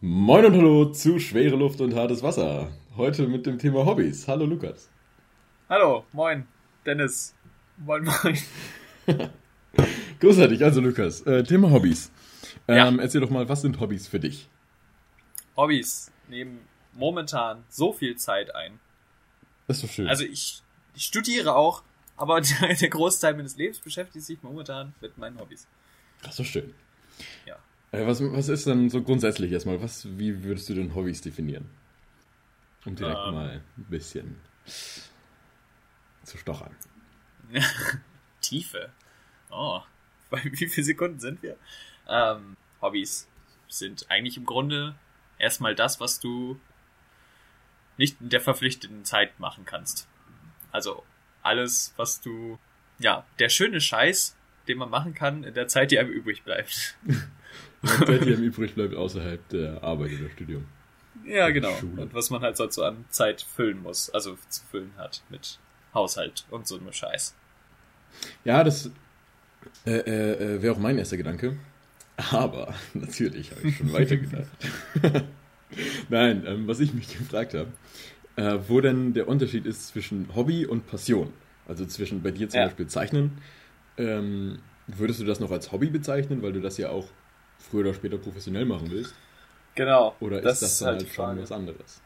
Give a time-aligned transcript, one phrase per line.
[0.00, 2.70] Moin und hallo zu Schwere Luft und hartes Wasser.
[2.96, 4.26] Heute mit dem Thema Hobbys.
[4.28, 4.88] Hallo Lukas.
[5.68, 6.46] Hallo, moin,
[6.86, 7.34] Dennis.
[7.76, 8.38] Moin, moin.
[10.20, 12.10] Großartig, also Lukas, äh, Thema Hobbys.
[12.66, 13.02] Ähm, Ja.
[13.02, 14.48] Erzähl doch mal, was sind Hobbys für dich?
[15.56, 16.60] Hobbys nehmen
[16.94, 18.80] momentan so viel Zeit ein.
[19.66, 20.08] Das ist doch schön.
[20.08, 20.62] Also ich,
[20.94, 21.82] ich studiere auch,
[22.16, 25.66] aber der, der Großteil meines Lebens beschäftigt sich momentan mit meinen Hobbys.
[26.22, 26.74] das ist doch schön.
[27.46, 27.56] Ja.
[27.92, 29.82] Äh, was, was ist dann so grundsätzlich erstmal?
[29.82, 31.68] Was, wie würdest du denn Hobbys definieren?
[32.84, 33.34] Um direkt Ähm.
[33.34, 34.36] mal ein bisschen
[36.22, 36.74] zu stochern.
[38.40, 38.90] Tiefe.
[39.50, 39.80] Oh,
[40.30, 41.56] bei wie viele Sekunden sind wir?
[42.08, 43.28] Ähm, Hobbys
[43.68, 44.94] sind eigentlich im Grunde
[45.38, 46.58] erstmal das, was du
[47.96, 50.08] nicht in der verpflichteten Zeit machen kannst.
[50.72, 51.04] Also
[51.42, 52.58] alles, was du,
[52.98, 54.36] ja, der schöne Scheiß,
[54.68, 56.96] den man machen kann in der Zeit, die einem übrig bleibt.
[57.82, 60.64] Die Zeit, die einem übrig bleibt außerhalb der Arbeit oder Studium.
[61.24, 61.74] Ja, genau.
[61.76, 62.02] Schule.
[62.02, 65.58] Und was man halt sonst so an Zeit füllen muss, also zu füllen hat mit
[65.94, 67.34] Haushalt und so einem Scheiß.
[68.44, 68.90] Ja, das
[69.86, 71.56] äh, äh, äh, wäre auch mein erster Gedanke.
[72.30, 74.48] Aber natürlich habe ich schon weitergedacht.
[76.08, 77.70] Nein, ähm, was ich mich gefragt habe,
[78.36, 81.32] äh, wo denn der Unterschied ist zwischen Hobby und Passion.
[81.66, 82.66] Also zwischen bei dir zum Ja.
[82.66, 83.38] Beispiel Zeichnen.
[83.96, 87.08] Ähm, würdest du das noch als Hobby bezeichnen, weil du das ja auch
[87.60, 89.14] früher oder später professionell machen willst?
[89.74, 90.16] Genau.
[90.20, 91.42] Oder ist das das, ist dann halt halt schon Frage.
[91.42, 92.02] was anderes?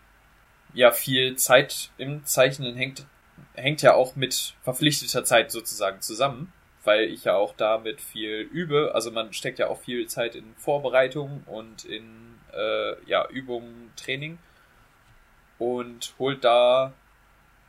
[0.75, 3.07] ja, viel Zeit im Zeichnen hängt,
[3.55, 6.53] hängt ja auch mit verpflichteter Zeit sozusagen zusammen,
[6.83, 8.93] weil ich ja auch damit viel übe.
[8.95, 14.39] Also man steckt ja auch viel Zeit in Vorbereitung und in äh, ja, Übungen, Training
[15.59, 16.93] und holt da,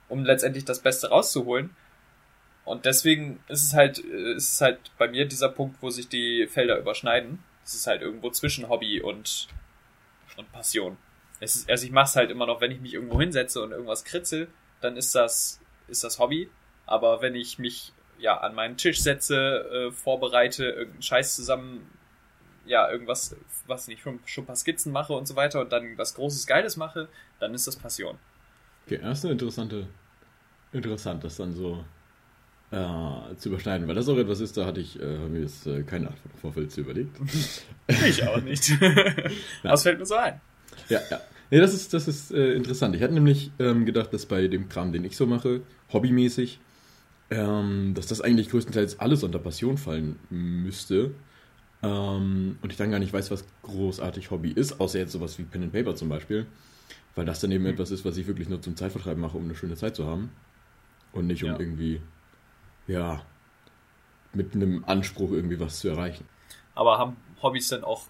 [0.09, 1.75] um letztendlich das Beste rauszuholen.
[2.65, 6.09] Und deswegen ist es halt, äh, ist es halt bei mir dieser Punkt, wo sich
[6.09, 7.43] die Felder überschneiden.
[7.65, 9.47] Es ist halt irgendwo zwischen Hobby und,
[10.37, 10.97] und Passion.
[11.39, 13.71] Es ist, also ich mache es halt immer noch, wenn ich mich irgendwo hinsetze und
[13.71, 14.47] irgendwas kritzel,
[14.81, 16.49] dann ist das, ist das Hobby.
[16.85, 21.89] Aber wenn ich mich ja an meinen Tisch setze, äh, vorbereite, irgendeinen Scheiß zusammen,
[22.65, 23.35] ja, irgendwas,
[23.67, 26.47] was nicht, schon, schon ein paar Skizzen mache und so weiter und dann was Großes
[26.47, 27.09] Geiles mache,
[27.39, 28.17] dann ist das Passion.
[28.85, 29.87] Okay, das ist eine interessante,
[30.71, 31.83] interessant, das dann so
[32.75, 35.83] äh, zu überschneiden, weil das auch etwas ist, da hatte ich äh, mir jetzt äh,
[35.83, 37.17] keine Art von Vorfeld zu überlegt.
[38.07, 38.71] Ich auch nicht.
[39.63, 40.41] das fällt mir so ein.
[40.89, 41.19] Ja, ja.
[41.51, 42.95] Nee, das ist, das ist äh, interessant.
[42.95, 45.61] Ich hatte nämlich ähm, gedacht, dass bei dem Kram, den ich so mache,
[45.93, 46.59] hobbymäßig,
[47.29, 51.11] ähm, dass das eigentlich größtenteils alles unter Passion fallen müsste.
[51.83, 55.43] Ähm, und ich dann gar nicht weiß, was großartig Hobby ist, außer jetzt sowas wie
[55.43, 56.47] Pen and Paper zum Beispiel.
[57.13, 57.69] Weil das dann eben Mhm.
[57.69, 60.31] etwas ist, was ich wirklich nur zum Zeitvertreib mache, um eine schöne Zeit zu haben.
[61.11, 61.59] Und nicht um Ja.
[61.59, 62.01] irgendwie,
[62.87, 63.21] ja,
[64.33, 66.27] mit einem Anspruch irgendwie was zu erreichen.
[66.73, 68.03] Aber haben Hobbys denn auch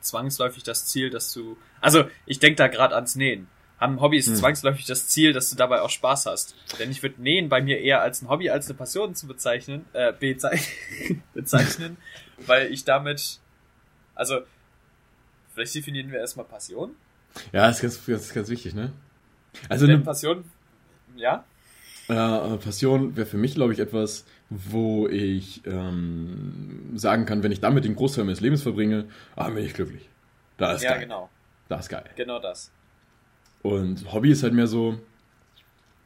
[0.00, 1.56] zwangsläufig das Ziel, dass du.
[1.80, 3.48] Also, ich denke da gerade ans Nähen.
[3.78, 4.36] Haben Hobbys Hm.
[4.36, 6.54] zwangsläufig das Ziel, dass du dabei auch Spaß hast?
[6.78, 9.86] Denn ich würde Nähen bei mir eher als ein Hobby, als eine Passion zu bezeichnen,
[9.92, 10.60] äh, bezei
[11.34, 11.96] bezeichnen,
[12.46, 13.40] weil ich damit.
[14.14, 14.40] Also,
[15.54, 16.94] vielleicht definieren wir erstmal Passion.
[17.52, 18.92] Ja, das ist ganz, ganz, ganz wichtig, ne?
[19.68, 20.44] Also Denn eine, Passion,
[21.16, 21.44] ja,
[22.12, 27.60] Äh, Passion wäre für mich, glaube ich, etwas, wo ich ähm, sagen kann, wenn ich
[27.60, 30.08] damit den Großteil meines Lebens verbringe, ah, bin ich glücklich.
[30.58, 31.00] Da ist ja, geil.
[31.00, 31.30] genau,
[31.68, 32.04] Da ist geil.
[32.16, 32.70] genau das.
[33.62, 34.98] Und Hobby ist halt mehr so,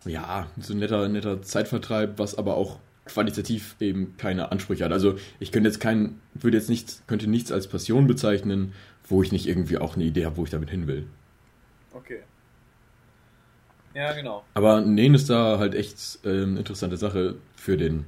[0.04, 4.92] ja, so ein netter, netter Zeitvertreib, was aber auch qualitativ eben keine Ansprüche hat.
[4.92, 8.74] Also ich könnte jetzt kein, würde jetzt nichts, könnte nichts als Passion bezeichnen,
[9.08, 11.06] wo ich nicht irgendwie auch eine Idee habe, wo ich damit hin will.
[11.92, 12.20] Okay.
[13.96, 14.44] Ja, genau.
[14.52, 18.04] Aber Nähen ist da halt echt ähm, eine interessante Sache für den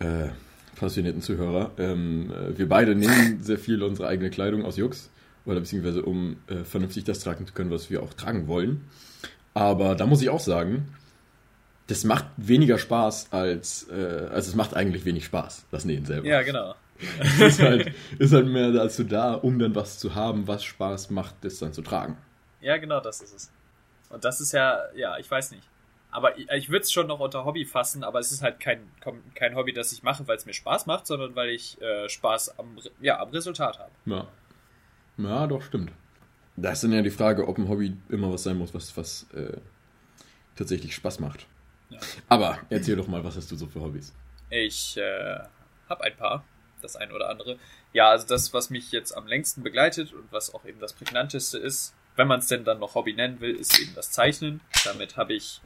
[0.00, 0.26] äh,
[0.74, 1.70] passionierten Zuhörer.
[1.78, 5.10] Ähm, äh, wir beide nähen sehr viel unsere eigene Kleidung aus Jux,
[5.46, 8.88] oder beziehungsweise um äh, vernünftig das tragen zu können, was wir auch tragen wollen.
[9.54, 10.88] Aber da muss ich auch sagen,
[11.86, 16.26] das macht weniger Spaß als, äh, also es macht eigentlich wenig Spaß, das Nähen selber.
[16.26, 16.74] Ja, genau.
[17.20, 21.10] Es ist halt, ist halt mehr dazu da, um dann was zu haben, was Spaß
[21.10, 22.16] macht, das dann zu tragen.
[22.60, 23.52] Ja, genau, das ist es.
[24.14, 25.68] Und das ist ja, ja, ich weiß nicht.
[26.12, 28.88] Aber ich, ich würde es schon noch unter Hobby fassen, aber es ist halt kein,
[29.34, 32.60] kein Hobby, das ich mache, weil es mir Spaß macht, sondern weil ich äh, Spaß
[32.60, 33.90] am, ja, am Resultat habe.
[34.06, 34.28] Ja.
[35.16, 35.90] Ja, doch, stimmt.
[36.56, 39.26] Da ist dann ja die Frage, ob ein Hobby immer was sein muss, was, was
[39.34, 39.58] äh,
[40.54, 41.46] tatsächlich Spaß macht.
[41.90, 41.98] Ja.
[42.28, 44.14] Aber erzähl doch mal, was hast du so für Hobbys?
[44.50, 45.40] Ich äh,
[45.88, 46.44] habe ein paar,
[46.80, 47.58] das ein oder andere.
[47.92, 51.58] Ja, also das, was mich jetzt am längsten begleitet und was auch eben das prägnanteste
[51.58, 54.60] ist, wenn man es denn dann noch Hobby nennen will, ist eben das Zeichnen.
[54.84, 55.60] Damit habe ich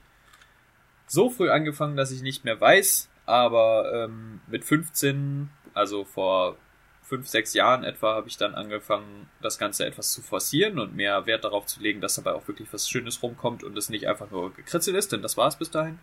[1.06, 6.56] so früh angefangen, dass ich nicht mehr weiß, aber ähm, mit 15, also vor
[7.02, 11.24] fünf, sechs Jahren etwa habe ich dann angefangen, das Ganze etwas zu forcieren und mehr
[11.24, 14.30] Wert darauf zu legen, dass dabei auch wirklich was Schönes rumkommt und es nicht einfach
[14.30, 15.98] nur gekritzelt ist, denn das war es bis dahin.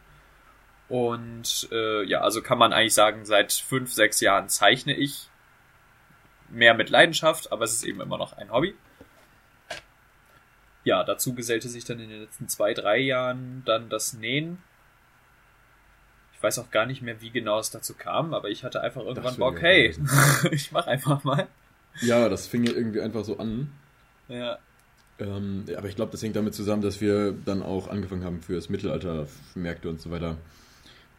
[0.90, 5.30] Und äh, ja, also kann man eigentlich sagen, seit fünf, sechs Jahren zeichne ich
[6.50, 8.76] mehr mit Leidenschaft, aber es ist eben immer noch ein Hobby.
[10.86, 14.60] Ja, dazu gesellte sich dann in den letzten zwei, drei Jahren dann das Nähen.
[16.34, 19.02] Ich weiß auch gar nicht mehr, wie genau es dazu kam, aber ich hatte einfach
[19.02, 19.96] irgendwann Bock, hey,
[20.52, 21.48] ich mach einfach mal.
[22.02, 23.72] Ja, das fing ja irgendwie einfach so an.
[24.28, 24.60] Ja.
[25.18, 28.54] Ähm, aber ich glaube, das hängt damit zusammen, dass wir dann auch angefangen haben, für
[28.54, 30.38] das Mittelalter Märkte und so weiter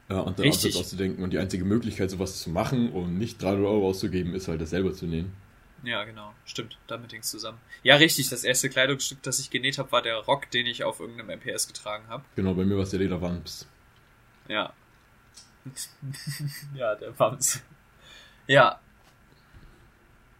[0.08, 0.76] äh, und dann Richtig.
[0.76, 1.24] auszudenken.
[1.24, 4.70] Und die einzige Möglichkeit, sowas zu machen und nicht 300 Euro auszugeben, ist halt das
[4.70, 5.32] selber zu nähen.
[5.82, 6.34] Ja, genau.
[6.44, 6.78] Stimmt.
[6.86, 7.58] Damit hängt zusammen.
[7.82, 8.28] Ja, richtig.
[8.28, 11.68] Das erste Kleidungsstück, das ich genäht habe, war der Rock, den ich auf irgendeinem MPS
[11.68, 12.24] getragen habe.
[12.34, 13.68] Genau, bei mir war es der Lederwams.
[14.48, 14.72] Ja.
[16.74, 17.62] ja, der Wams.
[18.46, 18.80] Ja.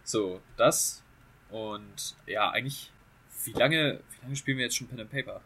[0.03, 1.03] So, das.
[1.49, 2.91] Und ja, eigentlich,
[3.45, 5.41] wie lange, wie lange spielen wir jetzt schon Pen and Paper?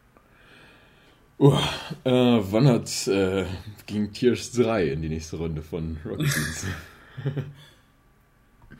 [1.39, 1.57] Uh,
[2.03, 2.11] äh,
[2.51, 3.45] wann hat äh,
[3.87, 6.67] ging Tears 3 in die nächste Runde von Rocket Beans?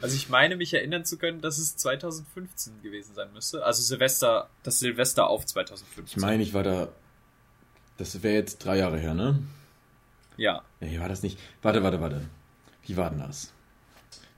[0.02, 3.64] also ich meine mich erinnern zu können, dass es 2015 gewesen sein müsste.
[3.64, 6.06] Also Silvester, das Silvester auf 2015.
[6.06, 6.90] Ich meine, ich war da.
[7.98, 9.40] Das wäre jetzt drei Jahre her, ne?
[10.38, 10.64] Ja.
[10.80, 11.38] Nee, war das nicht.
[11.62, 12.22] Warte, warte, warte.
[12.84, 13.54] Wie war denn das?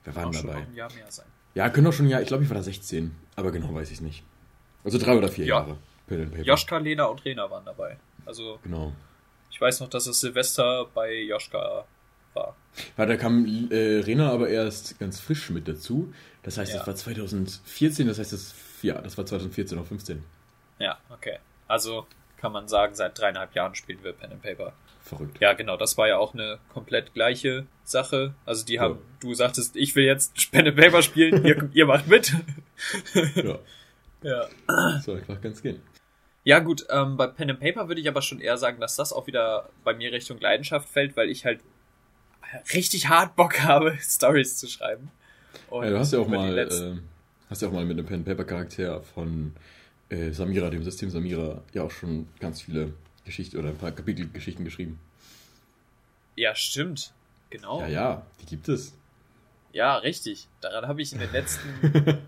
[0.04, 0.52] Wer war denn dabei?
[0.52, 1.26] Schon ein Jahr mehr sein.
[1.54, 2.20] Ja, können auch schon ein Jahr.
[2.20, 3.14] Ich glaube, ich war da 16.
[3.36, 4.22] Aber genau weiß ich nicht.
[4.84, 5.60] Also drei oder vier ja.
[5.60, 6.42] Jahre.
[6.42, 7.96] Joschka, Lena und Rena waren dabei.
[8.26, 8.58] Also.
[8.62, 8.92] Genau.
[9.50, 11.86] Ich weiß noch, dass es Silvester bei Joschka
[12.34, 12.56] war.
[12.96, 16.12] Weil da kam äh, Rena aber erst ganz frisch mit dazu.
[16.42, 16.78] Das heißt, ja.
[16.78, 20.22] das war 2014, das heißt, das, ja, das war 2014 oder 15.
[20.78, 21.38] Ja, okay.
[21.68, 24.74] Also kann man sagen, seit dreieinhalb Jahren spielen wir Pen and Paper.
[25.02, 25.40] Verrückt.
[25.40, 28.34] Ja, genau, das war ja auch eine komplett gleiche Sache.
[28.44, 29.00] Also die haben, ja.
[29.20, 32.34] du sagtest, ich will jetzt Pen and Paper spielen, ihr, ihr macht mit.
[33.34, 33.58] ja.
[34.24, 34.48] Ja.
[35.02, 35.82] So einfach ganz gehen.
[36.44, 39.12] Ja, gut, ähm, bei Pen and Paper würde ich aber schon eher sagen, dass das
[39.12, 41.60] auch wieder bei mir Richtung Leidenschaft fällt, weil ich halt
[42.72, 45.10] richtig hart Bock habe, Stories zu schreiben.
[45.70, 46.96] Und ja, du hast ja auch mal, äh,
[47.50, 49.54] hast ja auch mal mit einem Pen and Paper Charakter von
[50.08, 52.92] äh, Samira, dem System Samira, ja auch schon ganz viele
[53.24, 54.98] Geschichten oder ein paar Kapitelgeschichten geschrieben.
[56.36, 57.12] Ja, stimmt.
[57.50, 57.80] Genau.
[57.80, 58.92] Ja, ja, die gibt es.
[59.72, 60.48] Ja, richtig.
[60.60, 62.18] Daran habe ich in den letzten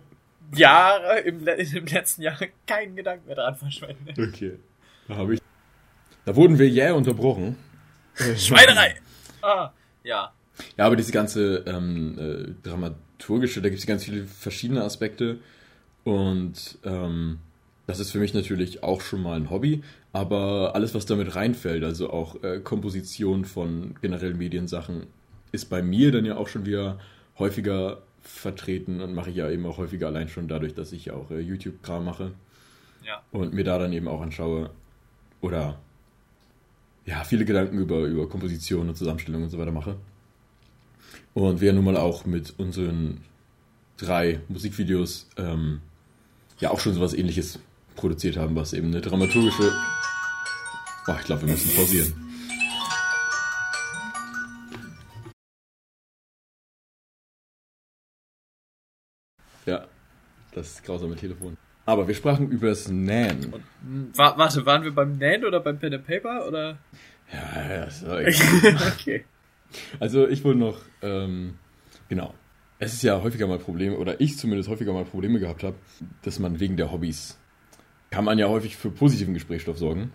[0.55, 4.19] Jahre, im, im letzten Jahr keinen Gedanken mehr dran verschwendet.
[4.19, 4.59] Okay.
[5.09, 5.41] Da habe ich.
[6.25, 7.57] Da wurden wir jäh yeah unterbrochen.
[8.37, 8.97] Schweinerei!
[9.43, 9.71] Ah,
[10.07, 10.33] ja.
[10.79, 15.39] Ja, aber diese ganze ähm, äh, dramaturgische, da gibt es ganz viele verschiedene Aspekte.
[16.05, 17.41] Und ähm,
[17.87, 19.83] das ist für mich natürlich auch schon mal ein Hobby,
[20.13, 25.07] aber alles, was damit reinfällt, also auch äh, Komposition von generellen Mediensachen,
[25.53, 26.99] ist bei mir dann ja auch schon wieder
[27.39, 31.31] häufiger vertreten und mache ich ja eben auch häufiger allein schon dadurch, dass ich auch
[31.31, 32.33] äh, YouTube-Kram mache.
[33.05, 33.23] Ja.
[33.31, 34.71] Und mir da dann eben auch anschaue
[35.41, 35.79] oder
[37.07, 39.97] ja, viele Gedanken über, über Komposition und Zusammenstellung und so weiter mache.
[41.35, 43.21] Und wir nun mal auch mit unseren
[43.97, 45.81] drei Musikvideos ähm,
[46.59, 47.61] ja auch schon sowas ähnliches
[47.95, 49.73] produziert haben, was eben eine dramaturgische.
[51.07, 52.13] Oh, ich glaube, wir müssen pausieren.
[59.65, 59.87] Ja,
[60.53, 61.57] das grausame Telefon.
[61.87, 63.53] Aber wir sprachen über das Nähen.
[63.53, 66.79] Und, hm, wa warte, waren wir beim Nähen oder beim Pen and Paper oder?
[67.33, 68.27] Ja, ja, sorry.
[68.93, 69.25] okay.
[70.01, 71.55] Also ich wollte noch, ähm,
[72.09, 72.35] genau.
[72.79, 75.77] Es ist ja häufiger mal Probleme, oder ich zumindest häufiger mal Probleme gehabt habe,
[76.23, 77.39] dass man wegen der Hobbys,
[78.11, 80.13] kann man ja häufig für positiven Gesprächsstoff sorgen,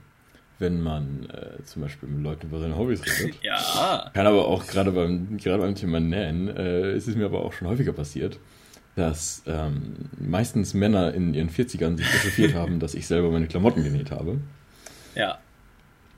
[0.60, 3.38] wenn man äh, zum Beispiel mit Leuten über seine Hobbys redet.
[3.42, 4.12] ja.
[4.13, 7.54] Kann aber auch gerade beim, gerade beim Thema Nähen, äh, ist es mir aber auch
[7.54, 8.40] schon häufiger passiert,
[8.95, 13.83] dass ähm, meistens Männer in ihren 40ern sich echauffiert haben, dass ich selber meine Klamotten
[13.83, 14.39] genäht habe.
[15.15, 15.39] Ja.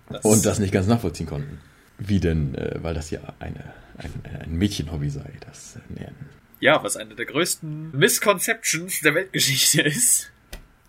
[0.09, 1.59] Das und das nicht ganz nachvollziehen konnten.
[1.97, 4.11] Wie denn, äh, weil das ja eine, ein,
[4.41, 6.15] ein Mädchenhobby sei, das äh, Nähen.
[6.59, 10.31] Ja, was eine der größten Misconceptions der Weltgeschichte ist.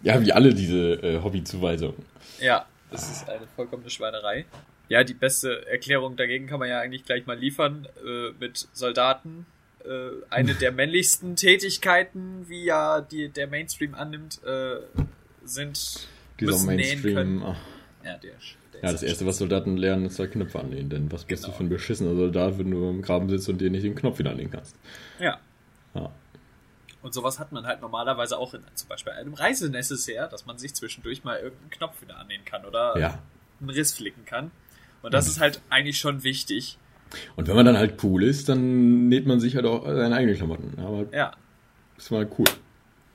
[0.02, 2.04] Ja, wie alle diese äh, Hobbyzuweisungen.
[2.40, 4.44] Ja, das ist eine vollkommene Schweinerei.
[4.88, 9.46] Ja, die beste Erklärung dagegen kann man ja eigentlich gleich mal liefern äh, mit Soldaten,
[9.84, 14.76] äh, eine der männlichsten Tätigkeiten, wie ja die, der Mainstream annimmt, äh,
[15.44, 16.08] sind
[16.40, 17.42] Dieser müssen Mainstream, nähen können.
[17.44, 17.56] Ach.
[18.04, 18.32] Ja, der,
[18.72, 20.90] der ja, das erste, was Soldaten lernen, ist halt Knöpfe anlehnen.
[20.90, 21.52] Denn was bist genau.
[21.52, 24.18] du für ein beschissener Soldat, wenn du im Graben sitzt und dir nicht den Knopf
[24.18, 24.76] wieder anlehnen kannst?
[25.18, 25.38] Ja.
[25.94, 26.10] ja.
[27.02, 30.74] Und sowas hat man halt normalerweise auch in zum Beispiel einem Reisenecessaire, dass man sich
[30.74, 33.18] zwischendurch mal irgendeinen Knopf wieder annehmen kann oder ja.
[33.60, 34.50] einen Riss flicken kann.
[35.02, 35.30] Und das mhm.
[35.32, 36.78] ist halt eigentlich schon wichtig.
[37.36, 40.36] Und wenn man dann halt cool ist, dann näht man sich halt auch seine eigenen
[40.36, 40.78] Klamotten.
[40.78, 41.32] Aber Ja,
[41.96, 42.46] ist mal cool.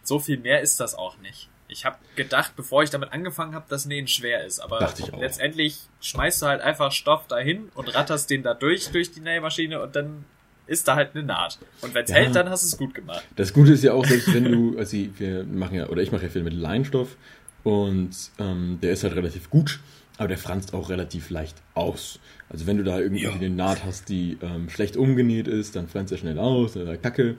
[0.04, 1.50] so viel mehr ist das auch nicht.
[1.72, 4.60] Ich habe gedacht, bevor ich damit angefangen habe, dass Nähen schwer ist.
[4.60, 5.20] Aber Dachte ich auch.
[5.22, 9.82] letztendlich schmeißt du halt einfach Stoff dahin und ratterst den da durch, durch die Nähmaschine
[9.82, 10.26] und dann
[10.66, 11.60] ist da halt eine Naht.
[11.82, 12.18] Und wenn's Ja.
[12.18, 13.24] hält, dann hast du es gut gemacht.
[13.36, 16.24] Das Gute ist ja auch, selbst wenn du, also wir machen ja, oder ich mache
[16.24, 17.16] ja viel mit Leinstoff
[17.64, 19.80] und ähm, der ist halt relativ gut,
[20.18, 22.20] aber der franzt auch relativ leicht aus.
[22.50, 23.32] Also wenn du da irgendwie Ja.
[23.32, 27.36] eine Naht hast, die ähm, schlecht umgenäht ist, dann franzt er schnell aus oder kacke.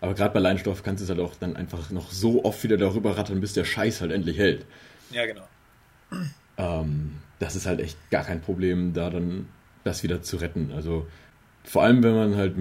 [0.00, 2.76] Aber gerade bei Leinstoff kannst du es halt auch dann einfach noch so oft wieder
[2.76, 4.64] darüber rattern, bis der Scheiß halt endlich hält.
[5.10, 5.42] Ja, genau.
[6.58, 9.48] Ähm, das ist halt echt gar kein Problem, da dann
[9.84, 10.70] das wieder zu retten.
[10.74, 11.06] Also
[11.64, 12.54] vor allem, wenn man halt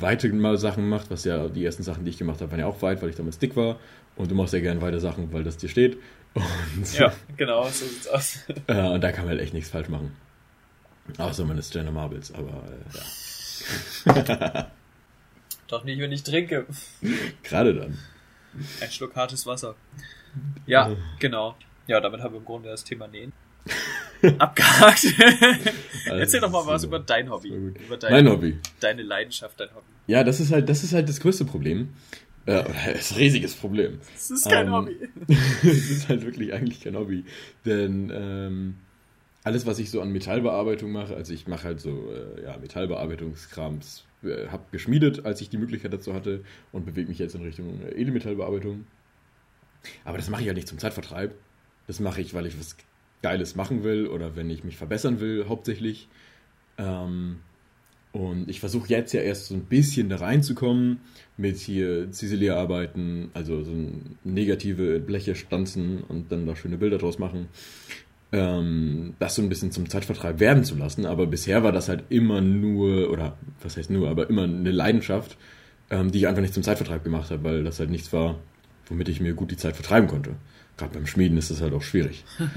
[0.00, 2.66] weite mal Sachen macht, was ja die ersten Sachen, die ich gemacht habe, waren ja
[2.66, 3.78] auch weit, weil ich damals dick war.
[4.16, 5.98] Und du machst ja gerne weite Sachen, weil das dir steht.
[6.34, 8.38] Und, Ja, genau, so sieht's aus.
[8.66, 10.12] äh, und da kann man halt echt nichts falsch machen.
[11.18, 14.70] Außer man ist Jenna Marbles, aber äh, ja.
[15.68, 16.66] Doch nicht, wenn ich trinke.
[17.42, 17.98] Gerade dann.
[18.80, 19.74] Ein Schluck hartes Wasser.
[20.66, 21.56] Ja, genau.
[21.86, 23.32] Ja, damit haben wir im Grunde das Thema Nähen
[24.38, 25.04] abgehakt.
[26.06, 27.48] Erzähl doch mal Also, was so- über dein Hobby.
[27.48, 28.58] Über dein, Mein Hobby.
[28.80, 29.86] Deine Leidenschaft, dein Hobby.
[30.06, 31.90] Ja, das ist halt, das ist halt das größte Problem.
[32.46, 33.98] Äh, das ist ein riesiges Problem.
[34.14, 34.96] Das ist kein Ähm, Hobby.
[35.62, 37.24] Es ist halt wirklich eigentlich kein Hobby.
[37.64, 38.76] Denn ähm,
[39.46, 44.04] alles, was ich so an Metallbearbeitung mache, also ich mache halt so äh, ja, Metallbearbeitungskrams,
[44.24, 47.80] äh, habe geschmiedet, als ich die Möglichkeit dazu hatte und bewege mich jetzt in Richtung
[47.80, 48.86] äh, Edelmetallbearbeitung.
[50.04, 51.32] Aber das mache ich halt nicht zum Zeitvertreib.
[51.86, 52.76] Das mache ich, weil ich was
[53.22, 56.08] Geiles machen will oder wenn ich mich verbessern will, hauptsächlich.
[56.76, 57.36] Ähm,
[58.10, 60.98] und ich versuche jetzt ja erst so ein bisschen da reinzukommen
[61.36, 63.72] mit hier Ziselierarbeiten, also so
[64.24, 67.46] negative Bleche stanzen und dann da schöne Bilder draus machen.
[68.32, 71.06] Ähm, das so ein bisschen zum Zeitvertreib werden zu lassen.
[71.06, 75.36] Aber bisher war das halt immer nur, oder was heißt nur, aber immer eine Leidenschaft,
[75.90, 78.38] ähm, die ich einfach nicht zum Zeitvertreib gemacht habe, weil das halt nichts war,
[78.86, 80.34] womit ich mir gut die Zeit vertreiben konnte.
[80.76, 82.24] Gerade beim Schmieden ist das halt auch schwierig.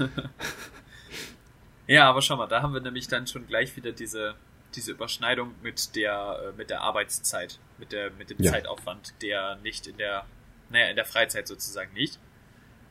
[1.86, 4.36] Ja, aber schau mal, da haben wir nämlich dann schon gleich wieder diese,
[4.76, 8.52] diese Überschneidung mit der, äh, mit der Arbeitszeit, mit der, mit dem Ja.
[8.52, 10.24] Zeitaufwand, der nicht in der,
[10.68, 12.20] naja, in der Freizeit sozusagen nicht,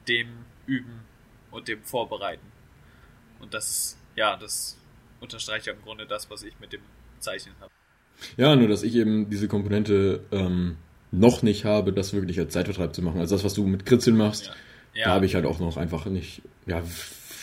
[0.09, 0.27] dem
[0.65, 0.99] Üben
[1.49, 2.45] und dem Vorbereiten.
[3.39, 4.77] Und das, ja, das
[5.19, 6.81] unterstreicht ja im Grunde das, was ich mit dem
[7.19, 7.71] Zeichnen habe.
[8.37, 10.77] Ja, nur dass ich eben diese Komponente ähm,
[11.11, 13.19] noch nicht habe, das wirklich als Zeitvertreib zu machen.
[13.19, 14.53] Also das, was du mit Kritzeln machst, Ja.
[14.93, 16.83] da Ja, habe ich halt auch noch einfach nicht, ja,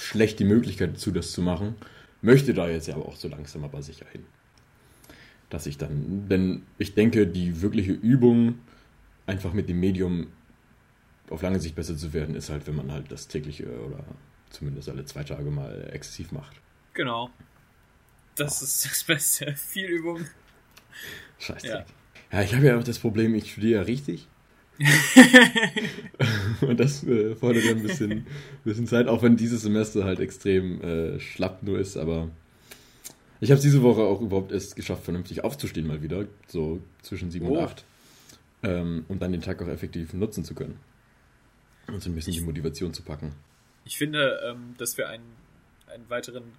[0.00, 1.74] schlecht die Möglichkeit dazu, das zu machen.
[2.22, 4.24] Möchte da jetzt ja aber auch so langsam aber sicher hin.
[5.50, 8.58] Dass ich dann, denn ich denke, die wirkliche Übung,
[9.26, 10.28] einfach mit dem Medium
[11.30, 14.04] auf lange Sicht besser zu werden, ist halt, wenn man halt das tägliche oder
[14.50, 16.56] zumindest alle zwei Tage mal exzessiv macht.
[16.94, 17.30] genau.
[18.34, 19.54] Das ist das Beste.
[19.56, 20.26] Viel Übung.
[21.38, 21.66] Scheiße.
[21.68, 21.84] Ja.
[22.30, 22.42] Ja.
[22.42, 24.28] ich habe ja auch das Problem, ich studiere ja richtig.
[26.60, 28.26] Und das äh, fordert ja ein bisschen,
[28.64, 32.28] bisschen Zeit, auch wenn dieses Semester halt extrem äh, schlapp nur ist, aber
[33.40, 37.30] ich habe es diese Woche auch überhaupt erst geschafft, vernünftig aufzustehen mal wieder, so zwischen
[37.30, 37.54] sieben Oh.
[37.54, 37.84] und acht,
[38.62, 40.78] ähm, um dann den Tag auch effektiv nutzen zu können.
[41.86, 43.32] Und so ein bisschen die Motivation zu packen.
[43.86, 45.36] Ich finde, ähm, dass wir einen,
[45.86, 46.52] einen weiteren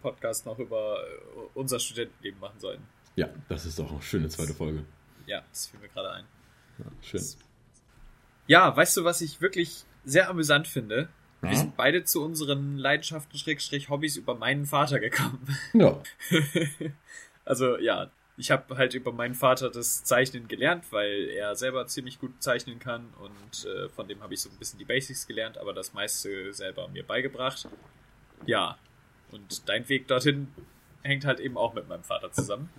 [0.00, 2.84] Podcast noch über äh, unser Studentenleben machen sollten.
[3.16, 4.84] Ja, das ist doch eine schöne zweite Folge.
[5.26, 6.24] Ja, das fiel mir gerade ein.
[6.78, 7.22] Ja, schön.
[8.46, 11.08] Ja, weißt du, was ich wirklich sehr amüsant finde?
[11.40, 15.56] Wir sind beide zu unseren Leidenschaften, Schrägstrich, Hobbys über meinen Vater gekommen.
[15.72, 16.00] Ja,
[17.44, 22.20] also ja, ich habe halt über meinen Vater das Zeichnen gelernt, weil er selber ziemlich
[22.20, 25.58] gut zeichnen kann und äh, von dem habe ich so ein bisschen die Basics gelernt,
[25.58, 27.66] aber das meiste selber mir beigebracht.
[28.46, 28.78] Ja,
[29.32, 30.46] und dein Weg dorthin
[31.02, 32.70] hängt halt eben auch mit meinem Vater zusammen.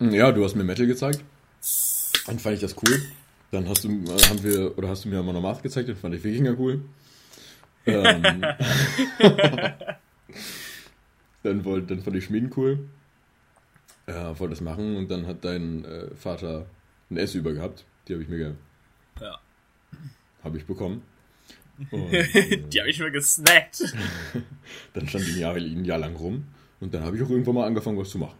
[0.00, 1.22] Ja, du hast mir Metal gezeigt.
[2.26, 3.00] Dann fand ich das cool.
[3.52, 6.24] Dann hast du, äh, haben wir, oder hast du mir Monomath gezeigt, dann fand ich
[6.24, 6.80] Wikinger cool.
[7.86, 8.22] Ähm,
[11.44, 12.88] dann, wollte, dann fand ich Schmieden cool.
[14.08, 16.66] Ja, wollte das machen und dann hat dein äh, Vater
[17.10, 17.84] ein S über gehabt.
[18.06, 18.54] Die habe ich mir, ge-
[19.20, 19.40] Ja.
[20.44, 21.02] habe ich bekommen.
[21.90, 23.82] Und, äh, Die habe ich mir gesnackt.
[24.94, 26.46] dann stand die ein Jahr, ein Jahr lang rum.
[26.80, 28.36] Und dann habe ich auch irgendwann mal angefangen, was zu machen.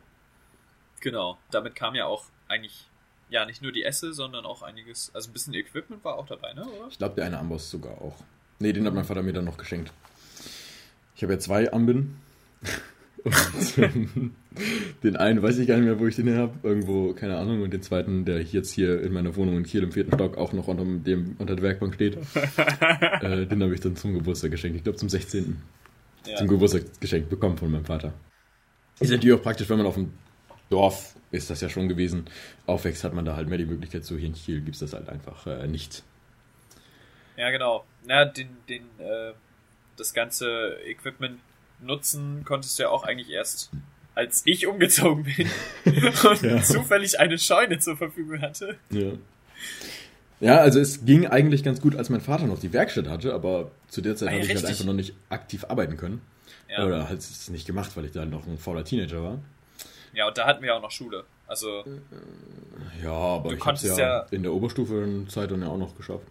[1.00, 2.86] Genau, damit kam ja auch eigentlich,
[3.28, 6.54] ja, nicht nur die Esse, sondern auch einiges, also ein bisschen Equipment war auch dabei,
[6.54, 6.88] ne, oder?
[6.88, 8.16] Ich glaube, der eine Amboss sogar auch.
[8.58, 9.92] Nee, den hat mein Vater mir dann noch geschenkt.
[11.14, 12.18] Ich habe ja zwei Amben.
[13.26, 13.76] Und
[15.02, 16.54] den einen weiß ich gar nicht mehr, wo ich den habe.
[16.62, 17.62] Irgendwo, keine Ahnung.
[17.62, 20.52] Und den zweiten, der jetzt hier in meiner Wohnung in Kiel im vierten Stock auch
[20.52, 22.16] noch unter, dem, unter der Werkbank steht,
[23.20, 24.76] äh, den habe ich dann zum Geburtstag geschenkt.
[24.76, 25.56] Ich glaube, zum 16.
[26.26, 26.36] Ja.
[26.36, 28.14] Zum Geburtstag geschenkt bekommen von meinem Vater.
[29.00, 30.12] Ist natürlich auch praktisch, wenn man auf dem
[30.70, 32.26] Dorf ist das ja schon gewesen,
[32.66, 34.04] aufwächst, hat man da halt mehr die Möglichkeit.
[34.04, 36.04] So hier in Kiel gibt es das halt einfach äh, nicht.
[37.36, 37.84] Ja, genau.
[38.06, 39.32] Na, den, den, äh,
[39.96, 41.40] das ganze Equipment
[41.80, 43.70] nutzen konntest du ja auch eigentlich erst,
[44.14, 45.50] als ich umgezogen bin
[46.30, 46.62] und ja.
[46.62, 48.76] zufällig eine Scheune zur Verfügung hatte.
[48.90, 49.12] Ja.
[50.38, 53.70] Ja, also es ging eigentlich ganz gut, als mein Vater noch die Werkstatt hatte, aber
[53.88, 56.20] zu der Zeit ah, ja, habe ich halt einfach noch nicht aktiv arbeiten können.
[56.68, 56.84] Ja.
[56.84, 59.38] Oder halt es nicht gemacht, weil ich da noch ein fauler Teenager war.
[60.12, 61.24] Ja, und da hatten wir auch noch Schule.
[61.46, 61.84] Also.
[63.02, 66.26] Ja, aber ich habe ja, ja in der Oberstufe-Zeit dann ja auch noch geschafft.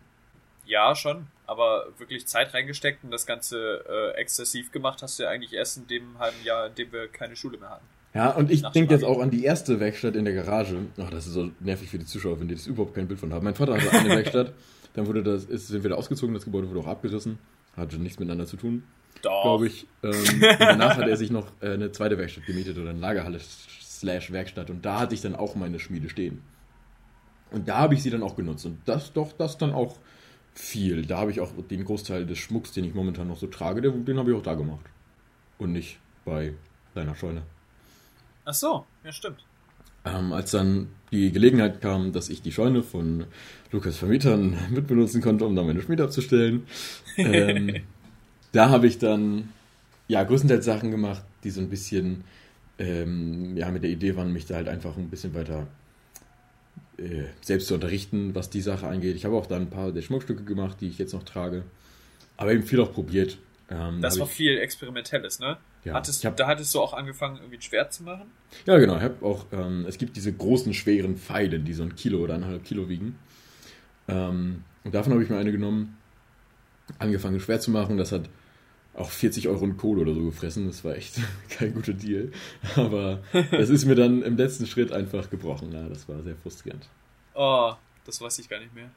[0.66, 1.28] Ja, schon.
[1.48, 5.78] Aber wirklich Zeit reingesteckt und das Ganze äh, exzessiv gemacht hast du ja eigentlich erst
[5.78, 7.86] in dem halben Jahr, in dem wir keine Schule mehr hatten.
[8.16, 10.78] Ja, und ich denke jetzt auch an die erste Werkstatt in der Garage.
[10.98, 13.34] Ach, das ist so nervig für die Zuschauer, wenn die das überhaupt kein Bild von
[13.34, 13.44] haben.
[13.44, 14.54] Mein Vater hatte eine Werkstatt,
[14.94, 17.38] dann wurde das, ist, sind wir da ausgezogen, das Gebäude wurde auch abgerissen.
[17.76, 18.84] Hatte nichts miteinander zu tun.
[19.22, 19.86] Glaube ich.
[20.02, 20.14] Ähm,
[20.60, 24.70] danach hat er sich noch äh, eine zweite Werkstatt gemietet oder eine Lagerhalle slash Werkstatt
[24.70, 26.42] und da hatte ich dann auch meine Schmiede stehen.
[27.52, 28.66] Und da habe ich sie dann auch genutzt.
[28.66, 29.98] Und das doch, das dann auch
[30.56, 31.06] viel.
[31.06, 34.18] Da habe ich auch den Großteil des Schmucks, den ich momentan noch so trage, den,
[34.18, 34.86] habe ich auch da gemacht.
[35.58, 36.54] Und nicht bei
[36.96, 37.44] deiner Scheune.
[38.46, 39.44] Ach so, ja stimmt.
[40.06, 43.26] Ähm, als dann die Gelegenheit kam, dass ich die Scheune von
[43.72, 46.66] Lukas Vermietern mitbenutzen konnte, um da meine Schmiede abzustellen,
[47.18, 47.82] ähm,
[48.52, 49.50] da habe ich dann
[50.08, 52.24] ja größtenteils Sachen gemacht, die so ein bisschen
[52.78, 55.68] ähm, ja mit der Idee waren, mich da halt einfach ein bisschen weiter
[56.98, 59.16] äh, selbst zu unterrichten, was die Sache angeht.
[59.16, 61.64] Ich habe auch dann ein paar der Schmuckstücke gemacht, die ich jetzt noch trage,
[62.38, 63.38] aber eben viel auch probiert.
[63.70, 65.58] Ähm, das war viel Experimentelles, ne?
[65.84, 68.26] Ja, hattest, hab, da hattest du auch angefangen, irgendwie ein Schwert zu machen?
[68.66, 68.98] Ja, genau.
[68.98, 72.36] Ich habe auch, ähm, es gibt diese großen, schweren Pfeile, die so ein Kilo oder
[72.36, 73.20] eineinhalb Kilo wiegen.
[74.08, 75.98] Ähm, und davon habe ich mir eine genommen,
[76.98, 77.98] angefangen, ein Schwert zu machen.
[77.98, 78.30] Das hat
[78.96, 80.68] auch 40 Euro in Kohle oder so gefressen.
[80.68, 82.32] Das war echt kein guter Deal.
[82.76, 83.22] Aber
[83.52, 85.72] es ist mir dann im letzten Schritt einfach gebrochen.
[85.72, 86.88] Ja, das war sehr frustrierend.
[87.34, 87.74] Oh,
[88.06, 88.90] das weiß ich gar nicht mehr.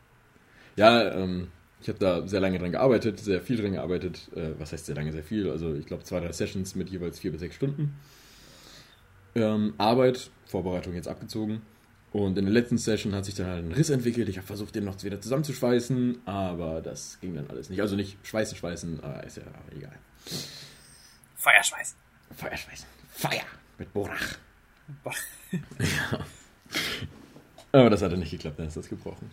[0.76, 1.48] Ja, ähm,
[1.80, 4.28] ich habe da sehr lange dran gearbeitet, sehr viel dran gearbeitet.
[4.34, 5.50] Äh, was heißt sehr lange, sehr viel?
[5.50, 7.96] Also ich glaube zwei, drei Sessions mit jeweils vier bis sechs Stunden.
[9.34, 11.62] Ähm, Arbeit, Vorbereitung jetzt abgezogen.
[12.12, 14.28] Und in der letzten Session hat sich dann halt ein Riss entwickelt.
[14.28, 17.82] Ich habe versucht, den noch wieder zusammenzuschweißen, aber das ging dann alles nicht.
[17.82, 19.42] Also nicht schweißen, schweißen, aber ist ja
[19.76, 19.98] egal.
[21.36, 21.96] Feuerschweißen.
[22.36, 22.86] Feuerschweißen.
[23.10, 23.44] Feuer
[23.78, 24.38] mit Borach.
[25.78, 26.24] ja.
[27.72, 29.30] Aber das hat dann nicht geklappt, dann ist das gebrochen.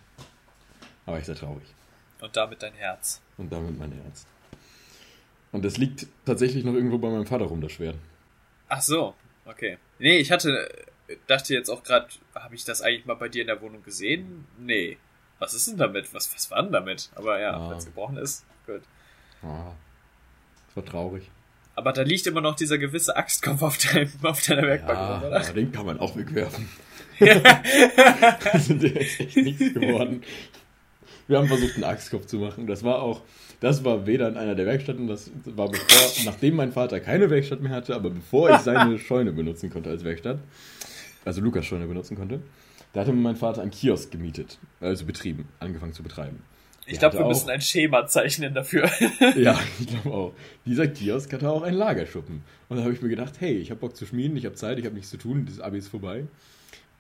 [1.06, 1.74] Aber ich sehr traurig.
[2.22, 3.22] Und damit dein Herz.
[3.38, 4.26] Und damit mein Herz.
[5.52, 7.96] Und das liegt tatsächlich noch irgendwo bei meinem Vater rum, das Schwert.
[8.68, 9.14] Ach so,
[9.46, 9.78] okay.
[10.00, 10.70] Nee, ich hatte,
[11.28, 14.46] dachte jetzt auch gerade, habe ich das eigentlich mal bei dir in der Wohnung gesehen?
[14.60, 14.98] Nee.
[15.40, 16.14] Was ist denn damit?
[16.14, 17.10] Was, was war denn damit?
[17.16, 17.70] Aber ja, ah.
[17.70, 18.82] wenn es gebrochen ist, gut.
[19.44, 19.74] Ah.
[20.68, 21.30] Das war traurig.
[21.76, 25.42] Aber da liegt immer noch dieser gewisse Axtkopf auf, deinem, auf deiner Werkbank, ja, oder?
[25.42, 26.70] Aber den kann man auch wegwerfen.
[27.20, 30.24] das sind echt nichts geworden.
[31.28, 32.68] Wir haben versucht, einen Axtkopf zu machen.
[32.68, 33.22] Das war auch,
[33.60, 37.62] das war weder in einer der Werkstätten, das war bevor, nachdem mein Vater keine Werkstatt
[37.62, 40.40] mehr hatte, aber bevor ich seine Scheune benutzen konnte als Werkstatt,
[41.26, 42.40] also Lukas Scheune benutzen konnte,
[42.94, 46.42] da hatte mein Vater einen Kiosk gemietet, also betrieben, angefangen zu betreiben.
[46.88, 48.90] Ich glaube, wir müssen ein Schema zeichnen dafür.
[49.36, 50.34] ja, ich glaube auch.
[50.66, 52.44] Dieser Kiosk hatte auch einen Lagerschuppen.
[52.70, 54.78] Und da habe ich mir gedacht, hey, ich habe Bock zu schmieden, ich habe Zeit,
[54.78, 56.26] ich habe nichts zu tun, dieses Abi ist vorbei.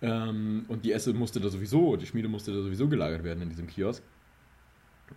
[0.01, 3.49] Ähm, und die Esse musste da sowieso, die Schmiede musste da sowieso gelagert werden in
[3.49, 4.01] diesem Kiosk.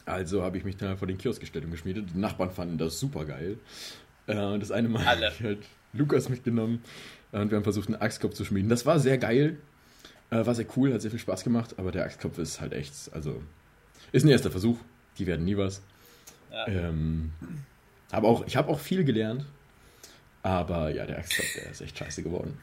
[0.05, 2.11] Also habe ich mich da vor den Kiosk gestellt und geschmiedet.
[2.15, 3.57] Die Nachbarn fanden das super geil.
[4.27, 5.61] Äh, das eine Mal habe ich halt
[5.95, 6.83] Lukas mitgenommen
[7.33, 8.69] und wir haben versucht, einen Axtkopf zu schmieden.
[8.69, 9.59] Das war sehr geil,
[10.31, 12.93] äh, war sehr cool, hat sehr viel Spaß gemacht, aber der Axtkopf ist halt echt,
[13.13, 13.43] also
[14.13, 14.79] ist ein erster Versuch.
[15.19, 15.83] Die werden nie was.
[16.53, 16.67] Ja.
[16.69, 17.33] Ähm,
[18.11, 19.45] aber auch, ich habe auch viel gelernt,
[20.43, 22.57] aber ja, der Axtkopf, der ist echt scheiße geworden.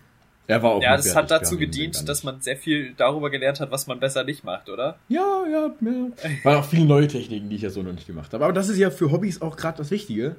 [0.47, 3.71] Er war auch Ja, das hat dazu gedient, dass man sehr viel darüber gelernt hat,
[3.71, 4.99] was man besser nicht macht, oder?
[5.09, 6.43] Ja, ja, ja.
[6.43, 8.43] Waren auch viele neue Techniken, die ich ja so noch nicht gemacht habe.
[8.43, 10.35] Aber das ist ja für Hobbys auch gerade das Wichtige.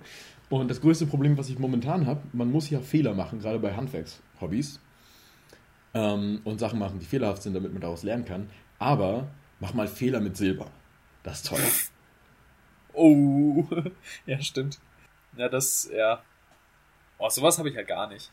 [0.49, 3.75] Und das größte Problem, was ich momentan habe, man muss ja Fehler machen, gerade bei
[3.75, 4.81] Handwerkshobbys.
[5.95, 8.49] Ähm, und Sachen machen, die fehlerhaft sind, damit man daraus lernen kann.
[8.79, 9.29] Aber
[9.61, 10.71] mach mal Fehler mit Silber.
[11.23, 11.61] Das ist toll.
[12.99, 13.67] Oh,
[14.27, 14.79] ja, stimmt.
[15.37, 16.23] Ja, das, ja.
[17.19, 18.31] Oh, sowas habe ich ja gar nicht.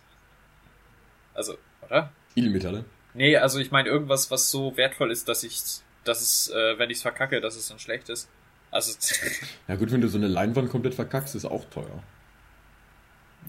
[1.33, 2.13] Also, oder?
[2.33, 2.85] Edelmetalle?
[3.13, 5.61] Nee, also ich meine irgendwas, was so wertvoll ist, dass ich,
[6.05, 8.29] dass es, äh, wenn ich es verkacke, dass es dann schlecht ist.
[8.73, 8.97] Also.
[9.67, 12.03] ja gut, wenn du so eine Leinwand komplett verkackst, ist auch teuer.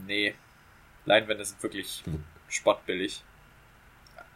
[0.07, 0.35] Nee.
[1.07, 2.03] Leinwände sind wirklich
[2.49, 3.23] spottbillig.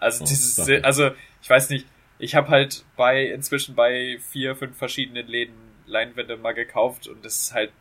[0.01, 1.11] Also oh, dieses, also
[1.43, 1.87] ich weiß nicht,
[2.19, 5.55] ich habe halt bei inzwischen bei vier, fünf verschiedenen Läden
[5.87, 7.73] Leinwände mal gekauft und das ist halt,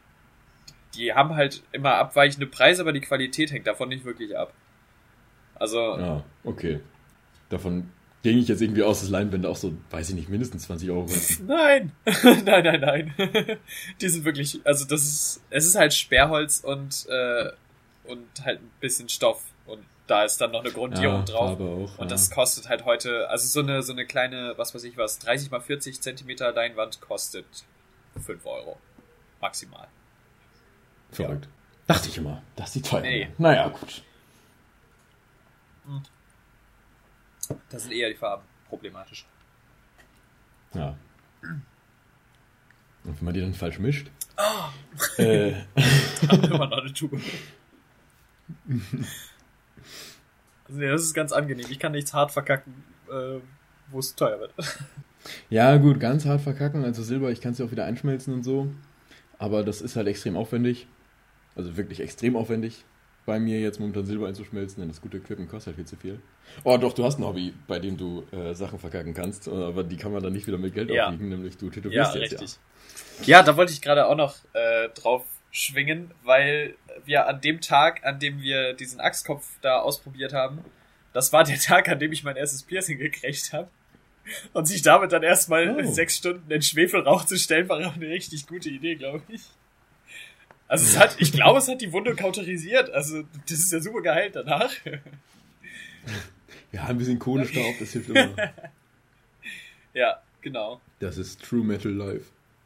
[0.95, 4.53] die haben halt immer abweichende Preise, aber die Qualität hängt davon nicht wirklich ab.
[5.55, 5.97] Also.
[5.97, 6.79] Ja, okay.
[7.49, 7.91] Davon
[8.23, 11.03] ging ich jetzt irgendwie aus, dass Leinwände auch so, weiß ich nicht, mindestens 20 Euro
[11.05, 11.45] kosten.
[11.47, 11.91] Nein!
[12.45, 13.57] nein, nein, nein.
[14.01, 17.51] Die sind wirklich, also das ist, es ist halt Sperrholz und, äh,
[18.05, 19.43] und halt ein bisschen Stoff.
[19.65, 21.57] Und da ist dann noch eine Grundierung Ja, drauf.
[21.57, 22.07] Farbe auch, Und ja.
[22.07, 25.51] das kostet halt heute, also so eine, so eine kleine, was weiß ich was, 30
[25.51, 27.45] mal 40 Zentimeter Leinwand kostet
[28.25, 28.77] 5 Euro.
[29.41, 29.87] Maximal.
[31.11, 31.47] Verrückt.
[31.85, 33.29] Dachte ich immer, dass die teuer Nee.
[33.37, 34.01] Naja, gut.
[37.69, 39.25] Das sind eher die Farben problematisch.
[40.73, 40.97] Ja.
[43.03, 44.11] Und wenn man die dann falsch mischt.
[44.35, 44.69] Ah.
[45.17, 45.53] äh,
[46.21, 47.19] Immer noch eine Tube.
[50.67, 51.65] Also, nee, das ist ganz angenehm.
[51.69, 53.39] Ich kann nichts hart verkacken, äh,
[53.89, 54.53] wo es teuer wird.
[55.49, 56.83] ja, gut, ganz hart verkacken.
[56.83, 58.71] Also Silber, ich kann es ja auch wieder einschmelzen und so.
[59.39, 60.87] Aber das ist halt extrem aufwendig.
[61.55, 62.83] Also wirklich extrem aufwendig.
[63.27, 66.19] Bei mir jetzt momentan Silber einzuschmelzen, denn das gute Equipment kostet halt viel zu viel.
[66.63, 69.97] Oh, doch, du hast ein Hobby, bei dem du äh, Sachen verkacken kannst, aber die
[69.97, 71.07] kann man dann nicht wieder mit Geld Ja.
[71.07, 72.57] aufwiegen, nämlich du Ja, tätowierst jetzt richtig.
[73.25, 73.43] Ja.
[73.43, 78.17] da wollte ich gerade auch noch äh, drauf schwingen, weil wir an dem Tag, an
[78.17, 80.59] dem wir diesen Axtkopf da ausprobiert haben,
[81.11, 83.67] das war der Tag, an dem ich mein erstes Piercing gekriegt habe.
[84.53, 85.91] Und sich damit dann erstmal Oh.
[85.91, 89.41] sechs Stunden in Schwefelrauch zu stellen, war auch eine richtig gute Idee, glaube ich.
[90.67, 92.89] Also es hat, ich glaube, es hat die Wunde kauterisiert.
[92.89, 94.71] Also das ist ja super geheilt danach.
[96.71, 96.85] Ja.
[96.85, 98.35] ein bisschen Kohlestaub, das hilft immer.
[99.93, 100.81] ja, genau.
[100.99, 102.25] Das ist True Metal Life.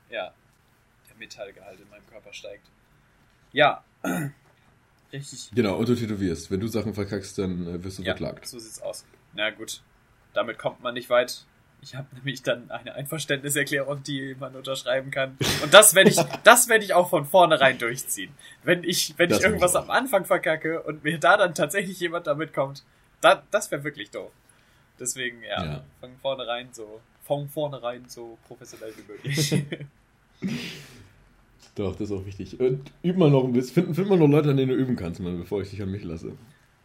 [0.10, 0.34] Ja,
[1.10, 2.68] der Metallgehalt in meinem Körper steigt.
[3.54, 3.84] Ja,
[5.14, 5.52] richtig.
[5.54, 6.50] Genau, und du tätowierst.
[6.52, 8.48] Wenn du Sachen verkackst, dann äh, wirst du Ja, verklagt.
[8.48, 9.06] so sieht's aus.
[9.34, 9.82] Na gut,
[10.34, 11.46] damit kommt man nicht weit.
[11.84, 15.36] Ich habe nämlich dann eine Einverständniserklärung, die man unterschreiben kann.
[15.64, 18.32] Und das werde ich, das werde ich auch von vornherein durchziehen.
[18.64, 22.28] Wenn ich, wenn Das ich irgendwas am Anfang verkacke und mir da dann tatsächlich jemand
[22.28, 22.84] damit kommt,
[23.20, 24.32] da, das wäre wirklich doof.
[25.00, 25.84] Deswegen, ja, Ja.
[26.00, 29.64] von vornherein so, von vornherein so professionell wie möglich.
[31.76, 32.60] Doch, das ist auch wichtig.
[32.60, 33.86] Und üb mal noch ein bisschen.
[33.86, 35.90] Find, find mal noch Leute, an denen du üben kannst, Mann, bevor ich dich an
[35.90, 36.34] mich lasse.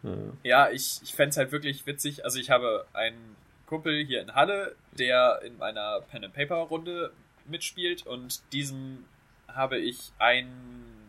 [0.03, 0.11] Ja.
[0.43, 2.23] Ja, ich, ich fänd's halt wirklich witzig.
[2.23, 3.35] Also ich habe einen
[3.67, 7.11] Kumpel hier in Halle, der in meiner Pen and Paper Runde
[7.45, 9.05] mitspielt und diesem
[9.47, 10.49] habe ich ein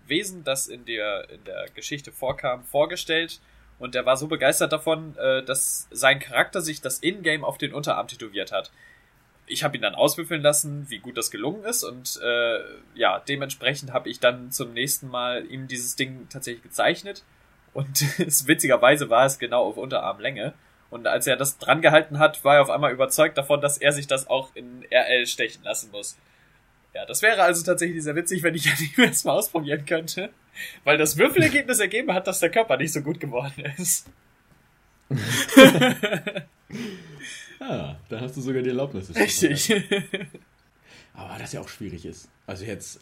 [0.07, 3.41] Wesen, das in der in der Geschichte vorkam, vorgestellt
[3.79, 7.73] und der war so begeistert davon, äh, dass sein Charakter sich das Ingame auf den
[7.73, 8.71] Unterarm tätowiert hat.
[9.47, 12.61] Ich habe ihn dann auswürfeln lassen, wie gut das gelungen ist und äh,
[12.95, 17.23] ja, dementsprechend habe ich dann zum nächsten Mal ihm dieses Ding tatsächlich gezeichnet
[17.73, 18.01] und
[18.47, 20.55] witzigerweise war es genau auf Unterarmlänge.
[20.91, 23.93] Und als er das dran gehalten hat, war er auf einmal überzeugt davon, dass er
[23.93, 26.17] sich das auch in RL stechen lassen muss.
[26.95, 28.67] Ja, das wäre also tatsächlich sehr witzig, wenn ich
[28.99, 30.31] ihm das mal ausprobieren könnte.
[30.85, 34.07] Weil das Würfelergebnis ergeben hat, dass der Körper nicht so gut geworden ist.
[37.61, 39.15] Ah, da hast du sogar die Erlaubnis.
[39.15, 39.75] Richtig.
[41.13, 42.29] Aber das ja auch schwierig ist.
[42.47, 43.01] Also jetzt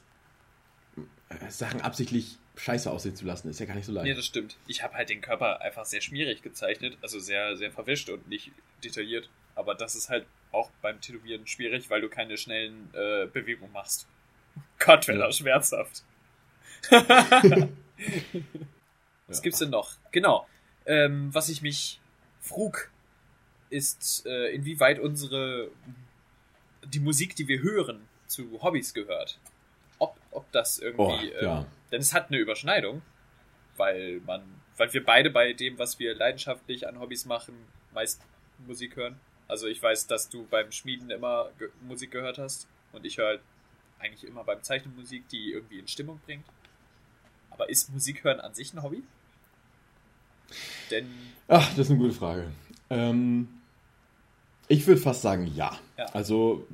[1.29, 4.07] äh, Sachen absichtlich scheiße aussehen zu lassen, ist ja gar nicht so leicht.
[4.07, 4.57] nee, das stimmt.
[4.67, 6.97] Ich habe halt den Körper einfach sehr schmierig gezeichnet.
[7.03, 8.51] Also sehr, sehr verwischt und nicht
[8.83, 9.29] detailliert.
[9.55, 14.07] Aber das ist halt auch beim Tätowieren schwierig, weil du keine schnellen äh, Bewegungen machst.
[14.79, 15.27] Gott, wäre Ja.
[15.27, 16.03] das schmerzhaft.
[19.27, 19.93] Was gibt's denn noch?
[20.13, 20.47] Genau.
[20.87, 22.01] Ähm, was ich mich
[22.41, 22.91] frug,
[23.71, 25.71] ist, äh, inwieweit unsere
[26.85, 29.39] die Musik, die wir hören, zu Hobbys gehört.
[29.99, 31.03] Ob, ob das irgendwie.
[31.33, 31.67] Oh, ähm, ja.
[31.91, 33.03] Denn es hat eine Überschneidung,
[33.77, 34.43] weil man,
[34.77, 37.55] weil wir beide bei dem, was wir leidenschaftlich an Hobbys machen,
[37.93, 38.23] meist
[38.67, 39.21] Musik hören.
[39.49, 43.27] Also ich weiß, dass du beim Schmieden immer ge Musik gehört hast und ich höre
[43.27, 43.41] halt
[43.99, 46.45] eigentlich immer beim Zeichnen Musik, die irgendwie in Stimmung bringt.
[47.51, 49.03] Aber ist Musik hören an sich ein Hobby?
[50.91, 51.09] Denn
[51.49, 52.51] Ach, das ist eine gute Frage.
[52.91, 53.49] Ähm,
[54.69, 55.79] ich würde fast sagen, ja.
[55.97, 56.07] Ja.
[56.13, 56.67] Also,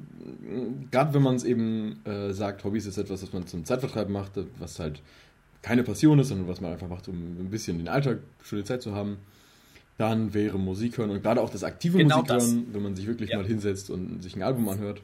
[0.90, 4.32] gerade wenn man es eben äh, sagt, Hobbys ist etwas, was man zum Zeitvertreib macht,
[4.58, 5.00] was halt
[5.62, 8.82] keine Passion ist, sondern was man einfach macht, um ein bisschen den Alltag, schöne Zeit
[8.82, 9.18] zu haben,
[9.98, 12.46] dann wäre Musik hören und gerade auch das aktive Genau Musik das.
[12.46, 13.36] hören, wenn man sich wirklich Ja.
[13.38, 15.02] mal hinsetzt und sich ein Album anhört,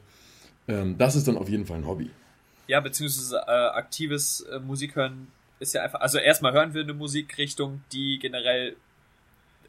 [0.67, 2.09] ähm, das ist dann auf jeden Fall ein Hobby.
[2.67, 5.27] Ja, beziehungsweise äh, aktives äh, Musik hören
[5.59, 8.75] ist ja einfach, also erstmal hören wir eine Musikrichtung, die generell,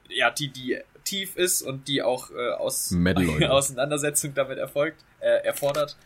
[0.08, 2.92] ja, die, die tief ist und die auch äh, aus.
[3.48, 5.96] Auseinandersetzung damit erfolgt, äh, erfordert.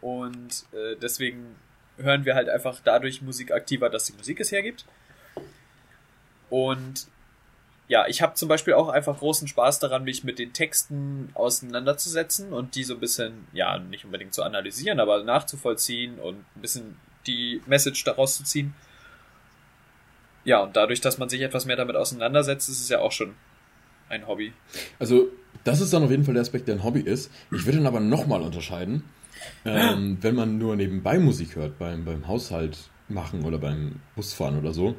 [0.00, 1.56] Und äh, deswegen
[1.98, 4.84] hören wir halt einfach dadurch Musik aktiver, dass die Musik es hergibt.
[6.50, 7.08] Und
[7.88, 12.52] ja, ich habe zum Beispiel auch einfach großen Spaß daran, mich mit den Texten auseinanderzusetzen
[12.52, 16.96] und die so ein bisschen, ja, nicht unbedingt zu analysieren, aber nachzuvollziehen und ein bisschen
[17.26, 18.74] die Message daraus zu ziehen.
[20.44, 23.34] Ja, und dadurch, dass man sich etwas mehr damit auseinandersetzt, ist es ja auch schon
[24.08, 24.52] ein Hobby.
[24.98, 25.28] Also,
[25.64, 27.30] das ist dann auf jeden Fall der Aspekt, der ein Hobby ist.
[27.50, 29.04] Ich würde dann aber nochmal unterscheiden,
[29.64, 34.72] ähm, wenn man nur nebenbei Musik hört, beim, beim Haushalt machen oder beim Busfahren oder
[34.72, 34.96] so.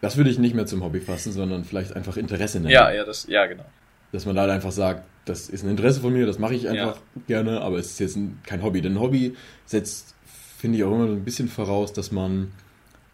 [0.00, 2.70] Das würde ich nicht mehr zum Hobby fassen, sondern vielleicht einfach Interesse nennen.
[2.70, 3.64] Ja, ja, das, ja, genau.
[4.12, 6.68] Dass man da halt einfach sagt, das ist ein Interesse von mir, das mache ich
[6.68, 7.22] einfach ja.
[7.26, 8.80] gerne, aber es ist jetzt ein, kein Hobby.
[8.80, 9.34] Denn ein Hobby
[9.66, 10.14] setzt,
[10.56, 12.52] finde ich, auch immer ein bisschen voraus, dass man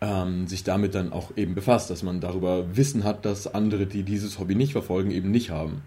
[0.00, 4.02] ähm, sich damit dann auch eben befasst, dass man darüber Wissen hat, dass andere, die
[4.02, 5.82] dieses Hobby nicht verfolgen, eben nicht haben.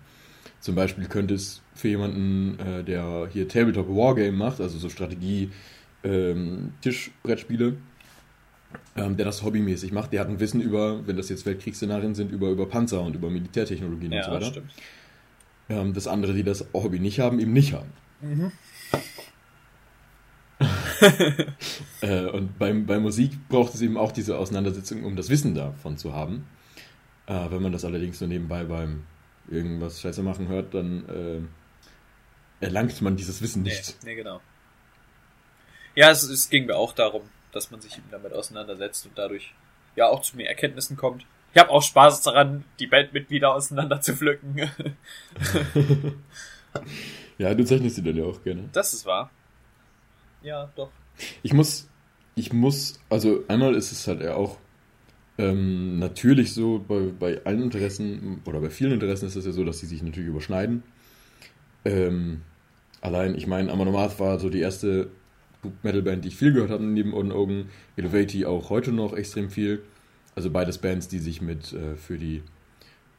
[0.59, 5.51] Zum Beispiel könnte es für jemanden, äh, der hier Tabletop Wargame macht, also so Strategie,
[6.03, 7.77] ähm, Tischbrettspiele,
[8.95, 12.31] ähm, der das hobbymäßig macht, der hat ein Wissen über, wenn das jetzt Weltkriegsszenarien sind,
[12.31, 14.45] über, über Panzer und über Militärtechnologien ja, und so weiter.
[14.45, 14.73] Stimmt.
[15.69, 17.89] Ähm, das andere, die das Hobby nicht haben, eben nicht haben.
[18.21, 18.51] Mhm.
[22.01, 25.97] äh, und beim, bei Musik braucht es eben auch diese Auseinandersetzung, um das Wissen davon
[25.97, 26.47] zu haben.
[27.27, 29.03] Äh, wenn man das allerdings so nebenbei beim
[29.49, 31.49] irgendwas Scheiße machen hört, dann
[32.61, 33.97] äh, erlangt man dieses Wissen nicht.
[34.03, 34.41] Nee, nee genau.
[35.95, 39.53] Ja, es, es ging mir auch darum, dass man sich eben damit auseinandersetzt und dadurch
[39.95, 41.25] ja auch zu mehr Erkenntnissen kommt.
[41.53, 44.69] Ich habe auch Spaß daran, die Bandmitglieder auseinander zu pflücken.
[47.37, 48.69] ja, du zeichnest sie dann ja auch gerne.
[48.73, 49.31] Das ist wahr.
[50.41, 50.89] Ja, doch.
[51.43, 51.89] Ich muss,
[52.35, 54.57] ich muss, also einmal ist es halt ja auch
[55.37, 59.63] ähm, natürlich so, bei, bei allen Interessen oder bei vielen Interessen ist es ja so,
[59.63, 60.83] dass sie sich natürlich überschneiden.
[61.85, 62.41] Ähm,
[63.01, 65.09] allein, ich meine, Amon war so die erste
[65.83, 67.69] Metalband, die ich viel gehört habe neben Oden Ogen.
[67.95, 69.81] Elevati auch heute noch extrem viel.
[70.35, 72.43] Also beides Bands, die sich mit äh, für die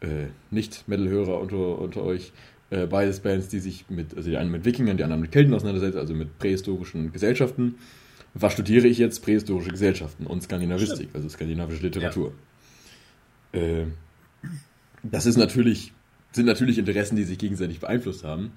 [0.01, 2.33] äh, Nicht-Metal-Hörer unter, unter euch,
[2.71, 5.55] äh, beides Bands, die sich mit, also die einen mit Wikingern, die anderen mit Kelten
[5.55, 7.77] auseinandersetzen, also mit prähistorischen Gesellschaften.
[8.35, 9.21] Was studiere ich jetzt?
[9.21, 12.33] Prähistorische Gesellschaften und Skandinavistik, also skandinavische Literatur.
[13.53, 13.61] Ja.
[13.61, 13.87] Äh,
[15.03, 15.93] das ist natürlich,
[16.33, 18.53] sind natürlich Interessen, die sich gegenseitig beeinflusst haben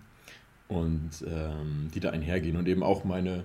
[0.68, 3.44] und ähm, die da einhergehen und eben auch meine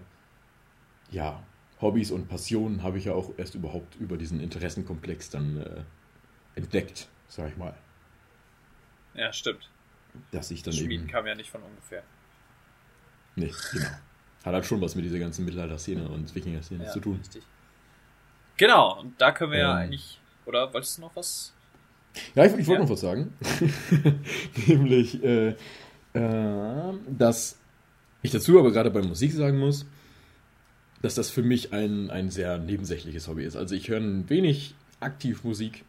[1.11, 1.43] ja,
[1.81, 5.83] Hobbys und Passionen habe ich ja auch erst überhaupt über diesen Interessenkomplex dann äh,
[6.57, 7.75] entdeckt, sag ich mal.
[9.15, 9.71] Ja, stimmt.
[10.31, 12.03] Dass ich dann Schmieden eben, kam ja nicht von ungefähr.
[13.37, 13.87] Nee, genau.
[14.45, 17.19] Hat halt schon was mit dieser ganzen Mittelalter-Szene und Wikinger-Szene ja, zu tun.
[17.19, 17.43] Richtig.
[18.57, 20.21] Genau, und da können wir ähm, ja eigentlich.
[20.47, 21.53] Oder wolltest du noch was?
[22.35, 22.79] Ja, ich, ich wollte ja.
[22.81, 23.35] noch was sagen.
[24.67, 25.57] Nämlich, äh,
[26.15, 27.59] äh, dass
[28.23, 29.87] ich dazu aber gerade bei Musik sagen muss,
[31.03, 33.57] dass das für mich ein, ein sehr nebensächliches Hobby ist.
[33.57, 35.85] Also ich höre ein wenig aktiv Musik,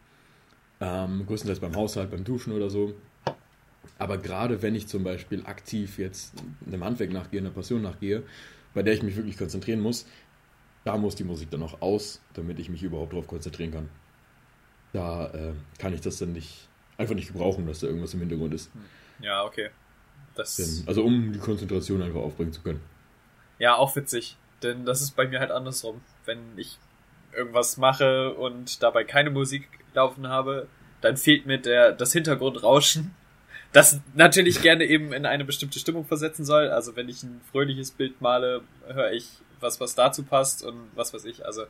[0.80, 2.94] ähm, größtenteils beim Haushalt, beim Duschen oder so.
[3.98, 6.34] Aber gerade wenn ich zum Beispiel aktiv jetzt
[6.66, 8.22] einem Handwerk nachgehe, einer Passion nachgehe,
[8.74, 10.06] bei der ich mich wirklich konzentrieren muss,
[10.84, 13.88] da muss die Musik dann auch aus, damit ich mich überhaupt darauf konzentrieren kann.
[14.92, 18.54] Da äh, kann ich das dann nicht einfach nicht gebrauchen, dass da irgendwas im Hintergrund
[18.54, 18.70] ist.
[19.20, 19.70] Ja, okay.
[20.34, 22.80] Das also um die Konzentration einfach aufbringen zu können.
[23.58, 24.36] Ja, auch witzig.
[24.62, 26.00] Denn das ist bei mir halt andersrum.
[26.24, 26.78] Wenn ich
[27.32, 30.68] irgendwas mache und dabei keine Musik laufen habe,
[31.00, 33.14] dann fehlt mir der, das Hintergrundrauschen,
[33.72, 36.68] das natürlich gerne eben in eine bestimmte Stimmung versetzen soll.
[36.68, 39.28] Also wenn ich ein fröhliches Bild male, höre ich
[39.60, 41.44] was, was dazu passt und was weiß ich.
[41.44, 41.64] Also,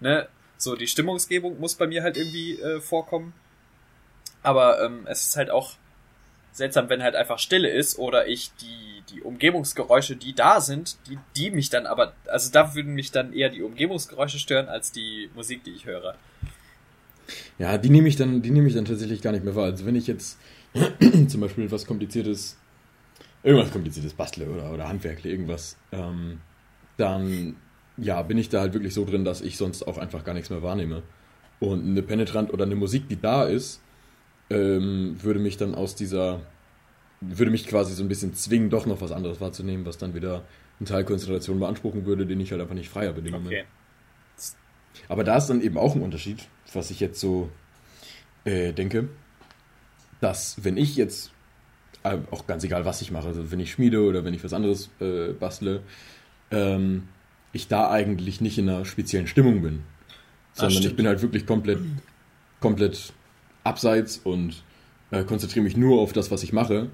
[0.00, 3.32] ne, so die Stimmungsgebung muss bei mir halt irgendwie äh, vorkommen.
[4.42, 5.72] Aber ähm, es ist halt auch
[6.52, 11.18] seltsam, wenn halt einfach Stille ist oder ich die, die Umgebungsgeräusche, die da sind, die,
[11.36, 15.30] die mich dann aber, also da würden mich dann eher die Umgebungsgeräusche stören als die
[15.34, 16.14] Musik, die ich höre.
[17.58, 19.66] Ja, die nehme ich dann, die nehme ich dann tatsächlich gar nicht mehr wahr.
[19.66, 20.38] Also wenn ich jetzt
[21.28, 22.56] zum Beispiel etwas kompliziertes,
[23.42, 26.40] irgendwas kompliziertes bastle oder, oder handwerkle, irgendwas, ähm,
[26.96, 27.56] dann
[27.96, 30.50] ja, bin ich da halt wirklich so drin, dass ich sonst auch einfach gar nichts
[30.50, 31.02] mehr wahrnehme.
[31.58, 33.82] Und eine Penetrant oder eine Musik, die da ist,
[34.48, 36.40] ähm, würde mich dann aus dieser,
[37.20, 40.44] würde mich quasi so ein bisschen zwingen, doch noch was anderes wahrzunehmen, was dann wieder
[40.78, 43.38] einen Teil Konzentration beanspruchen würde, den ich halt einfach nicht freier bedinge.
[43.38, 43.64] Okay.
[45.08, 47.50] Aber da ist dann eben auch ein Unterschied, was ich jetzt so
[48.44, 49.08] äh, denke,
[50.20, 51.32] dass wenn ich jetzt,
[52.02, 54.52] äh, auch ganz egal was ich mache, also wenn ich schmiede oder wenn ich was
[54.52, 55.82] anderes äh, bastle,
[56.50, 57.08] ähm,
[57.52, 59.82] ich da eigentlich nicht in einer speziellen Stimmung bin.
[60.52, 61.78] Sondern ich bin halt wirklich komplett,
[62.60, 63.12] komplett
[63.64, 64.62] abseits und
[65.10, 66.88] äh, konzentriere mich nur auf das, was ich mache,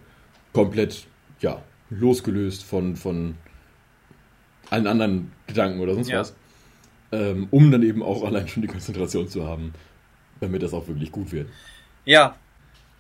[0.53, 1.07] komplett,
[1.41, 3.35] ja, losgelöst von, von
[4.71, 6.21] allen anderen Gedanken oder sonst ja.
[6.21, 6.35] was,
[7.13, 9.73] ähm, um dann eben auch allein schon die Konzentration zu haben,
[10.41, 11.49] damit das auch wirklich gut wird.
[12.05, 12.37] Ja,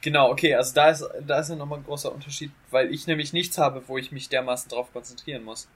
[0.01, 3.33] genau, okay, also da ist, da ist ja nochmal ein großer Unterschied, weil ich nämlich
[3.33, 5.69] nichts habe, wo ich mich dermaßen drauf konzentrieren muss.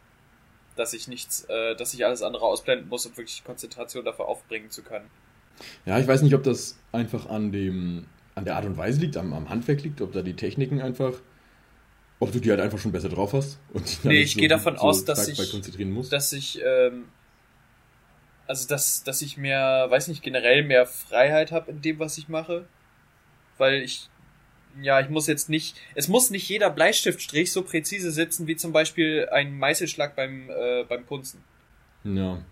[0.77, 4.71] Dass ich nichts, äh, dass ich alles andere ausblenden muss, um wirklich Konzentration dafür aufbringen
[4.71, 5.11] zu können.
[5.85, 9.17] Ja, ich weiß nicht, ob das einfach an dem, an der Art und Weise liegt,
[9.17, 11.15] am, am Handwerk liegt, ob da die Techniken einfach,
[12.19, 13.59] ob du die halt einfach schon besser drauf hast.
[13.73, 15.37] Und nee, ich so, gehe davon so aus, dass ich,
[16.11, 17.09] dass ich, ähm,
[18.47, 22.29] also dass, dass ich mehr, weiß nicht, generell mehr Freiheit habe in dem, was ich
[22.29, 22.67] mache.
[23.61, 24.09] Weil ich,
[24.83, 28.73] ja, ich muss jetzt nicht, es muss nicht jeder Bleistiftstrich so präzise sitzen wie zum
[28.73, 31.43] Beispiel ein Meißelschlag beim, äh, beim Punzen.
[32.05, 32.43] Ja.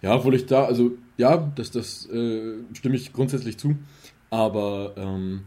[0.00, 3.76] Ja, obwohl ich da, also ja, das, das äh, stimme ich grundsätzlich zu.
[4.30, 5.44] Aber ähm,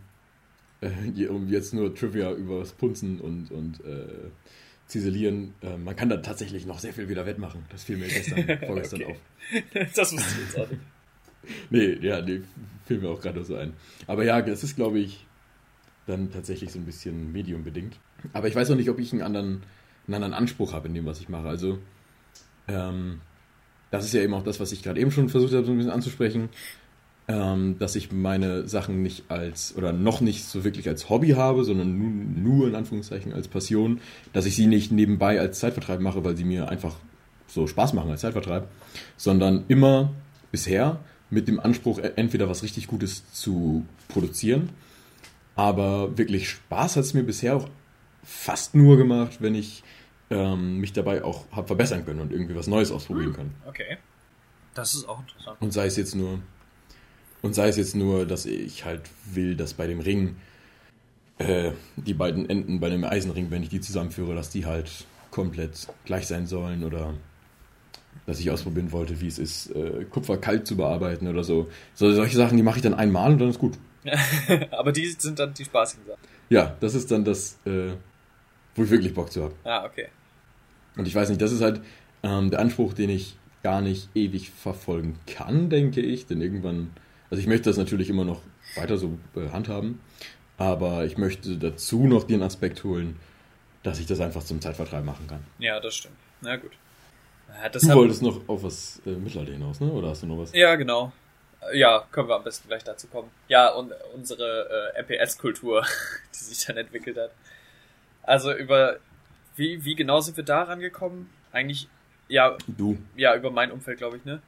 [0.81, 0.89] äh,
[1.47, 4.29] jetzt nur Trivia über das Punzen und, und äh,
[4.87, 7.63] Ziselieren, äh, man kann da tatsächlich noch sehr viel wieder wettmachen.
[7.69, 9.17] Das fiel mir gestern, vorgestern auf.
[9.95, 10.81] Das wusste ich jetzt auch nicht.
[11.69, 12.41] Nee, ja, nee,
[12.85, 13.73] fiel mir auch gerade so ein.
[14.07, 15.25] Aber ja, das ist, glaube ich,
[16.07, 17.97] dann tatsächlich so ein bisschen mediumbedingt.
[18.33, 19.63] Aber ich weiß auch nicht, ob ich einen anderen,
[20.07, 21.47] einen anderen Anspruch habe in dem, was ich mache.
[21.47, 21.79] Also,
[22.67, 23.21] ähm,
[23.89, 25.77] das ist ja eben auch das, was ich gerade eben schon versucht habe, so ein
[25.77, 26.49] bisschen anzusprechen
[27.31, 31.63] ähm, dass ich meine Sachen nicht als oder noch nicht so wirklich als Hobby habe,
[31.63, 34.01] sondern nur, nur in Anführungszeichen als Passion,
[34.33, 36.95] dass ich sie nicht nebenbei als Zeitvertreib mache, weil sie mir einfach
[37.47, 38.67] so Spaß machen als Zeitvertreib,
[39.17, 40.13] sondern immer
[40.51, 40.99] bisher
[41.31, 44.69] mit dem Anspruch, e, entweder was richtig Gutes zu produzieren,
[45.55, 47.67] aber wirklich Spaß hat es mir bisher auch
[48.23, 49.83] fast nur gemacht, wenn ich
[50.29, 53.55] ähm, mich dabei auch habe verbessern können und irgendwie was Neues ausprobieren hm, können.
[53.67, 53.97] Okay.
[54.73, 55.57] Das ist auch interessant.
[55.59, 56.39] Und sei es jetzt nur
[57.41, 60.35] und sei es jetzt nur, dass ich halt will, dass bei dem Ring
[61.39, 65.87] äh, die beiden Enden bei dem Eisenring, wenn ich die zusammenführe, dass die halt komplett
[66.05, 67.15] gleich sein sollen oder
[68.25, 71.69] dass ich ausprobieren wollte, wie es ist, äh, Kupfer kalt zu bearbeiten oder so.
[71.93, 73.77] so solche Sachen, die mache ich dann einmal und dann ist gut.
[74.71, 76.21] Aber die sind dann die spaßigen Sachen.
[76.49, 77.91] Ja, das ist dann das, äh,
[78.75, 79.53] wo ich wirklich Bock zu habe.
[79.63, 80.07] Ah, okay.
[80.97, 81.81] Und ich weiß nicht, das ist halt
[82.23, 86.89] ähm, der Anspruch, den ich gar nicht ewig verfolgen kann, denke ich, denn irgendwann
[87.31, 88.41] also ich möchte das natürlich immer noch
[88.75, 90.01] weiter so äh, handhaben,
[90.57, 93.17] aber ich möchte dazu noch den Aspekt holen,
[93.83, 95.39] dass ich das einfach zum Zeitvertreib machen kann.
[95.57, 96.17] Ja, das stimmt.
[96.41, 96.71] Na gut.
[97.61, 99.91] Ja, du wolltest noch auf was äh, Mittelalter hinaus, ne?
[99.91, 100.53] Oder hast du noch was?
[100.53, 101.11] Ja, genau.
[101.73, 103.29] Ja, können wir am besten gleich dazu kommen.
[103.47, 105.85] Ja, und unsere äh, MPS-Kultur,
[106.33, 107.31] die sich dann entwickelt hat.
[108.23, 108.97] Also über
[109.55, 111.29] wie, wie genau sind wir da rangekommen?
[111.51, 111.87] Eigentlich,
[112.27, 112.57] ja.
[112.67, 112.97] Du.
[113.15, 114.41] Ja, über mein Umfeld, glaube ich, ne?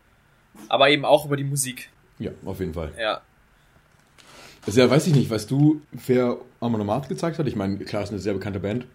[0.70, 1.90] Aber eben auch über die Musik.
[2.20, 2.92] Ja, auf jeden Fall.
[2.98, 3.22] Ja.
[4.66, 7.48] Also ja, weiß ich nicht, weißt du, wer Amonomat gezeigt hat?
[7.48, 8.86] Ich meine, klar, ist eine sehr bekannte Band.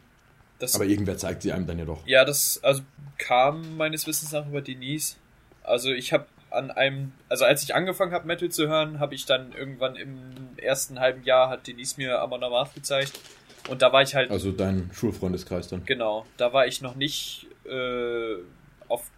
[0.58, 2.06] Das, aber irgendwer zeigt sie einem dann ja doch.
[2.06, 2.82] Ja, das also
[3.16, 5.16] kam meines Wissens nach über Denise.
[5.62, 9.26] Also ich habe an einem, also als ich angefangen habe Metal zu hören, habe ich
[9.26, 10.16] dann irgendwann im
[10.56, 13.12] ersten halben Jahr hat Denise mir Amonomat gezeigt
[13.68, 14.30] und da war ich halt.
[14.30, 15.84] Also dein Schulfreundeskreis dann.
[15.84, 18.36] Genau, da war ich noch nicht äh,
[18.88, 19.10] auf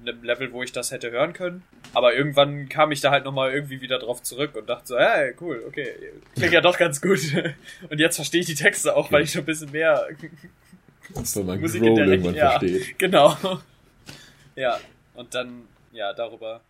[0.00, 1.62] einem Level, wo ich das hätte hören können.
[1.92, 5.16] Aber irgendwann kam ich da halt nochmal irgendwie wieder drauf zurück und dachte so, ja,
[5.40, 5.92] cool, okay,
[6.34, 7.20] klingt ja doch ganz gut.
[7.90, 10.06] Und jetzt verstehe ich die Texte auch, weil ich schon ein bisschen mehr
[11.24, 12.94] so man Musik Grow in der irgendwann ja, versteht.
[12.98, 13.36] Genau.
[14.56, 14.78] Ja,
[15.14, 16.60] und dann, ja, darüber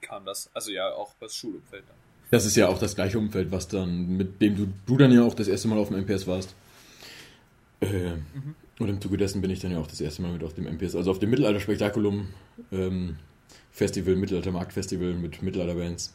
[0.00, 0.50] kam das.
[0.54, 1.96] Also ja, auch das Schulumfeld dann.
[2.30, 5.22] Das ist ja auch das gleiche Umfeld, was dann, mit dem du, du dann ja
[5.22, 6.54] auch das erste Mal auf dem MPS warst.
[7.80, 8.54] Äh, mhm.
[8.78, 10.64] Und im Zuge dessen bin ich dann ja auch das erste Mal mit auf dem
[10.64, 12.28] MPS, also auf dem Mittelalter-Spektakulum
[12.72, 13.16] ähm,
[13.72, 16.14] Festival, Mittelalter-Markt-Festival mit Mittelalter-Bands,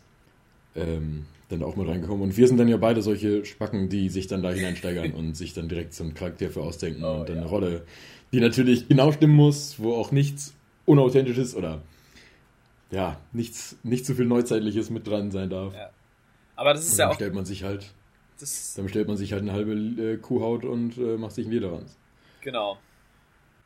[0.76, 2.24] ähm, dann auch mal reingekommen.
[2.24, 5.54] Und wir sind dann ja beide solche Spacken, die sich dann da hineinsteigern und sich
[5.54, 7.42] dann direkt so einen Charakter für ausdenken oh, und dann ja.
[7.42, 7.86] eine Rolle,
[8.32, 10.54] die natürlich genau stimmen muss, wo auch nichts
[10.86, 11.82] Unauthentisches oder
[12.92, 15.74] ja, nichts, nicht zu so viel Neuzeitliches mit dran sein darf.
[15.74, 15.90] Ja.
[16.56, 17.16] Aber das ist und ja auch.
[17.16, 17.94] stellt man sich halt
[18.40, 21.52] das dann stellt man sich halt eine halbe äh, Kuhhaut und äh, macht sich ein
[21.52, 21.98] Lederranz.
[22.42, 22.78] Genau.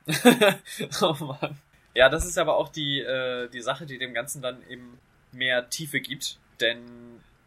[1.02, 1.58] oh Mann.
[1.96, 5.00] Ja, das ist aber auch die, äh, die Sache, die dem Ganzen dann eben
[5.32, 6.38] mehr Tiefe gibt.
[6.62, 6.82] Denn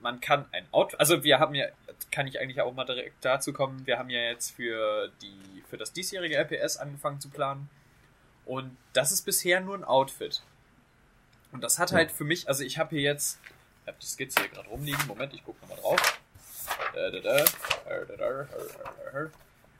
[0.02, 1.66] man kann ein Outfit, also wir haben ja,
[2.10, 5.76] kann ich eigentlich auch mal direkt dazu kommen, wir haben ja jetzt für die, für
[5.76, 7.70] das diesjährige RPS angefangen zu planen.
[8.44, 10.42] Und das ist bisher nur ein Outfit.
[11.52, 13.38] Und das hat halt für mich, also ich habe hier jetzt,
[13.82, 16.20] ich habe die Skizze hier gerade rumliegen, Moment, ich gucke nochmal drauf.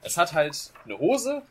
[0.01, 1.41] Es hat halt eine Hose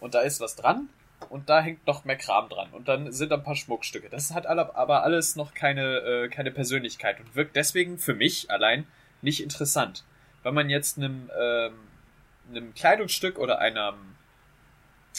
[0.00, 0.88] und da ist was dran
[1.28, 4.08] und da hängt noch mehr Kram dran und dann sind ein paar Schmuckstücke.
[4.08, 8.86] Das hat aber alles noch keine, äh, keine Persönlichkeit und wirkt deswegen für mich allein
[9.22, 10.04] nicht interessant.
[10.42, 11.74] Wenn man jetzt einem, ähm,
[12.50, 14.16] einem Kleidungsstück oder einem,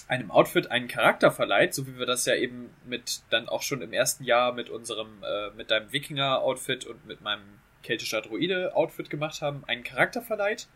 [0.07, 3.81] einem Outfit einen Charakter verleiht, so wie wir das ja eben mit dann auch schon
[3.81, 9.41] im ersten Jahr mit unserem, äh, mit deinem Wikinger-Outfit und mit meinem keltischer Druide-Outfit gemacht
[9.41, 10.67] haben, einen Charakter verleiht,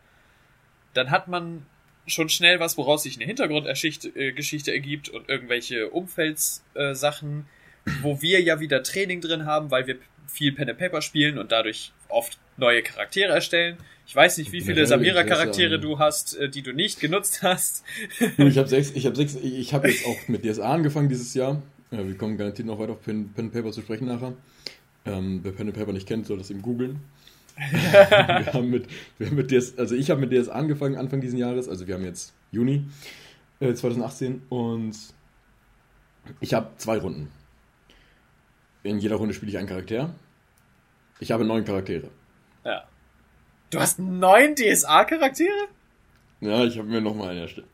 [0.93, 1.65] dann hat man
[2.05, 7.45] schon schnell was, woraus sich eine Hintergrundgeschichte äh, ergibt und irgendwelche Umfeldssachen,
[7.85, 9.97] äh, wo wir ja wieder Training drin haben, weil wir
[10.27, 13.77] viel Pen and Paper spielen und dadurch oft neue Charaktere erstellen.
[14.05, 17.83] Ich weiß nicht, wie viele Samira-Charaktere du hast, äh, die du nicht genutzt hast.
[18.37, 21.61] ich habe sechs, ich habe sechs, ich habe jetzt auch mit DSA angefangen dieses Jahr.
[21.91, 24.33] Ja, wir kommen garantiert noch weiter auf Pen, Pen Paper zu sprechen nachher.
[25.05, 26.99] Ähm, wer Pen Paper nicht kennt, soll das eben googeln.
[27.55, 28.87] Wir haben mit,
[29.17, 31.95] wir haben mit DS, also ich habe mit DSA angefangen Anfang dieses Jahres, also wir
[31.95, 32.85] haben jetzt Juni
[33.59, 34.95] äh, 2018 und
[36.39, 37.31] ich habe zwei Runden.
[38.83, 40.13] In jeder Runde spiele ich einen Charakter.
[41.19, 42.09] Ich habe neun Charaktere.
[42.65, 42.83] Ja.
[43.69, 45.67] Du hast neun DSA-Charaktere?
[46.41, 47.67] Ja, ich habe mir nochmal einen erstellt.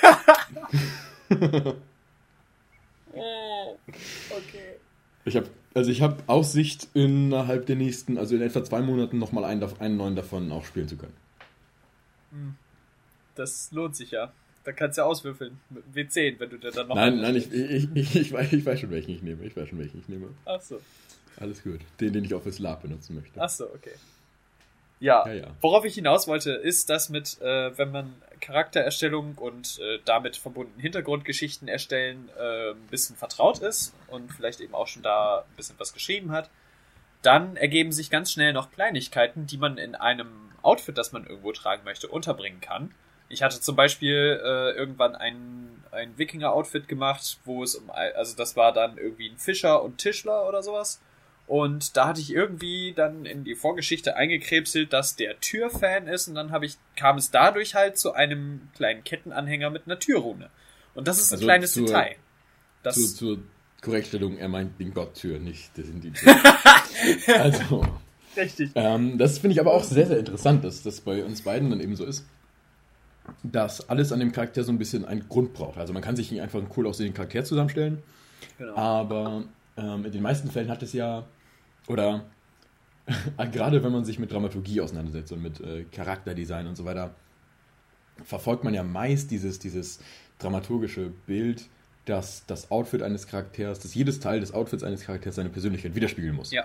[3.12, 3.76] oh,
[4.30, 4.76] okay.
[5.24, 9.44] Ich habe also ich habe Aussicht innerhalb der nächsten, also in etwa zwei Monaten nochmal
[9.44, 11.14] einen, einen neuen davon auch spielen zu können.
[12.30, 12.54] Hm.
[13.34, 14.32] Das lohnt sich ja.
[14.64, 16.96] Da kannst du ja auswürfeln mit W10, wenn du dir dann noch.
[16.96, 19.44] Nein, nein, ich, ich, ich, ich, weiß, ich weiß schon, welchen ich nehme.
[19.44, 20.28] Ich weiß schon, welchen ich nehme.
[20.46, 20.80] Ach so.
[21.38, 21.80] Alles gut.
[22.00, 23.38] Den, den ich auch fürs Lab benutzen möchte.
[23.40, 23.92] Ach so, okay.
[24.98, 25.46] Ja, ja, ja.
[25.60, 30.80] worauf ich hinaus wollte, ist, dass mit, äh, wenn man Charaktererstellung und äh, damit verbundenen
[30.80, 35.76] Hintergrundgeschichten erstellen äh, ein bisschen vertraut ist und vielleicht eben auch schon da ein bisschen
[35.78, 36.50] was geschrieben hat,
[37.22, 41.52] dann ergeben sich ganz schnell noch Kleinigkeiten, die man in einem Outfit, das man irgendwo
[41.52, 42.94] tragen möchte, unterbringen kann.
[43.28, 48.56] Ich hatte zum Beispiel äh, irgendwann ein, ein Wikinger-Outfit gemacht, wo es um, also das
[48.56, 51.00] war dann irgendwie ein Fischer und Tischler oder sowas.
[51.46, 56.34] Und da hatte ich irgendwie dann in die Vorgeschichte eingekrebselt, dass der Türfan ist und
[56.34, 60.50] dann habe ich, kam es dadurch halt zu einem kleinen Kettenanhänger mit einer Türrune.
[60.94, 62.16] Und das ist also ein kleines zur, Detail.
[62.82, 63.44] Das zur, zur
[63.80, 66.34] Korrektstellung, er meint den Gotttür, nicht das sind die Tür.
[67.38, 67.86] also.
[68.36, 68.72] Richtig.
[68.74, 71.80] Ähm, das finde ich aber auch sehr, sehr interessant, dass das bei uns beiden dann
[71.80, 72.26] eben so ist,
[73.42, 75.78] dass alles an dem Charakter so ein bisschen einen Grund braucht.
[75.78, 78.02] Also man kann sich nicht einfach einen cool aussehenden Charakter zusammenstellen,
[78.58, 78.76] genau.
[78.76, 79.44] aber
[79.76, 81.24] ähm, in den meisten Fällen hat es ja
[81.86, 82.24] oder
[83.52, 87.14] gerade wenn man sich mit Dramaturgie auseinandersetzt und mit äh, Charakterdesign und so weiter,
[88.24, 90.00] verfolgt man ja meist dieses, dieses
[90.38, 91.66] dramaturgische Bild,
[92.04, 96.34] dass das Outfit eines Charakters, dass jedes Teil des Outfits eines Charakters seine Persönlichkeit widerspiegeln
[96.34, 96.52] muss.
[96.52, 96.64] Ja.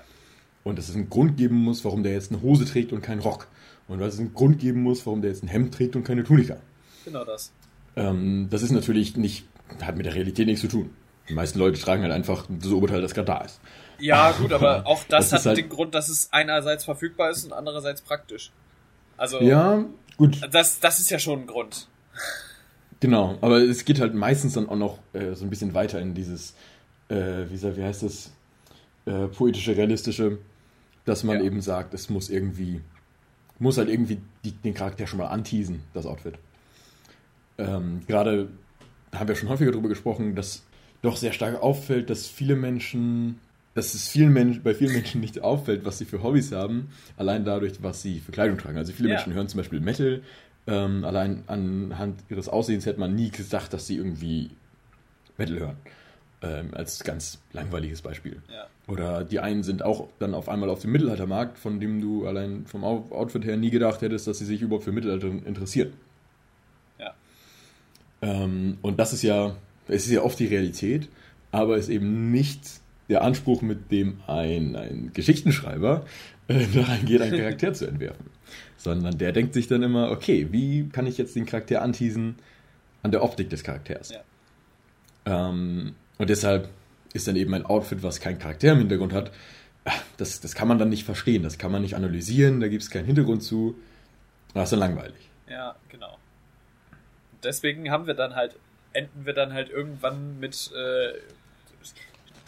[0.63, 3.19] Und dass es einen Grund geben muss, warum der jetzt eine Hose trägt und keinen
[3.19, 3.47] Rock.
[3.87, 6.23] Und dass es einen Grund geben muss, warum der jetzt ein Hemd trägt und keine
[6.23, 6.57] Tunika.
[7.03, 7.51] Genau das.
[7.95, 9.45] Ähm, das ist natürlich nicht,
[9.81, 10.91] hat mit der Realität nichts zu tun.
[11.31, 13.61] Die meisten Leute tragen halt einfach das Oberteil, das gerade da ist.
[13.99, 17.45] Ja, gut, aber auch das, das hat halt den Grund, dass es einerseits verfügbar ist
[17.45, 18.51] und andererseits praktisch.
[19.15, 19.39] Also.
[19.39, 19.85] Ja,
[20.17, 20.41] gut.
[20.51, 21.87] Das, das ist ja schon ein Grund.
[22.99, 26.13] Genau, aber es geht halt meistens dann auch noch äh, so ein bisschen weiter in
[26.13, 26.53] dieses,
[27.07, 28.33] äh, wie, wie heißt das,
[29.05, 30.37] äh, poetische, realistische,
[31.05, 31.45] dass man ja.
[31.45, 32.81] eben sagt, es muss irgendwie,
[33.57, 36.33] muss halt irgendwie die, den Charakter schon mal anteasen, das Outfit.
[37.57, 38.49] Ähm, Gerade
[39.15, 40.63] haben wir schon häufiger darüber gesprochen, dass
[41.01, 43.39] doch sehr stark auffällt, dass viele Menschen
[43.73, 47.45] dass es vielen Menschen, bei vielen Menschen nicht auffällt, was sie für Hobbys haben, allein
[47.45, 48.77] dadurch, was sie für Kleidung tragen.
[48.77, 49.15] Also viele ja.
[49.15, 50.21] Menschen hören zum Beispiel Metal,
[50.67, 54.51] ähm, allein anhand ihres Aussehens hätte man nie gesagt, dass sie irgendwie
[55.37, 55.77] Metal hören.
[56.43, 58.41] Ähm, als ganz langweiliges Beispiel.
[58.51, 58.65] Ja.
[58.87, 62.65] Oder die einen sind auch dann auf einmal auf dem Mittelaltermarkt, von dem du allein
[62.65, 65.93] vom Outfit her nie gedacht hättest, dass sie sich überhaupt für Mittelalter interessieren.
[66.97, 67.13] Ja.
[68.23, 69.55] Ähm, und das ist ja,
[69.91, 71.09] es ist ja oft die Realität,
[71.51, 72.61] aber es ist eben nicht
[73.09, 76.05] der Anspruch, mit dem ein, ein Geschichtenschreiber
[76.47, 78.27] äh, daran geht, einen Charakter zu entwerfen.
[78.77, 82.35] Sondern der denkt sich dann immer, okay, wie kann ich jetzt den Charakter anteasen
[83.03, 84.11] an der Optik des Charakters?
[84.11, 84.21] Ja.
[85.25, 86.69] Ähm, und deshalb
[87.13, 89.31] ist dann eben ein Outfit, was keinen Charakter im Hintergrund hat,
[89.85, 92.83] ah, das, das kann man dann nicht verstehen, das kann man nicht analysieren, da gibt
[92.83, 93.75] es keinen Hintergrund zu.
[94.53, 95.29] Das ist dann langweilig.
[95.49, 96.17] Ja, genau.
[97.43, 98.55] Deswegen haben wir dann halt,
[98.93, 101.13] enden wir dann halt irgendwann mit äh,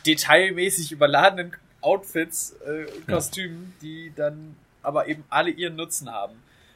[0.06, 3.82] detailmäßig überladenen Outfits, äh, Kostümen, ja.
[3.82, 6.36] die dann aber eben alle ihren Nutzen haben.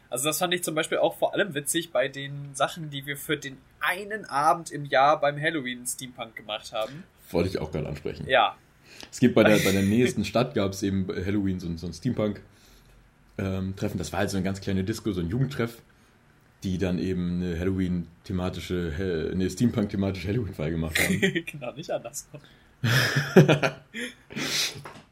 [0.10, 3.18] Also das fand ich zum Beispiel auch vor allem witzig bei den Sachen, die wir
[3.18, 7.04] für den einen Abend im Jahr beim Halloween Steampunk gemacht haben.
[7.32, 8.28] Wollte ich auch gerade ansprechen.
[8.28, 8.56] Ja.
[9.12, 11.94] Es gibt bei der, bei der nächsten Stadt gab es eben Halloween so, so ein
[11.94, 12.46] Steampunk-Treffen.
[13.38, 15.82] Ähm, das war halt so eine ganz kleine Disco, so ein Jugendtreff,
[16.68, 21.22] die dann eben eine Halloween-thematische, eine Steampunk-thematische Halloween-Feier gemacht haben.
[21.46, 22.28] genau, nicht anders.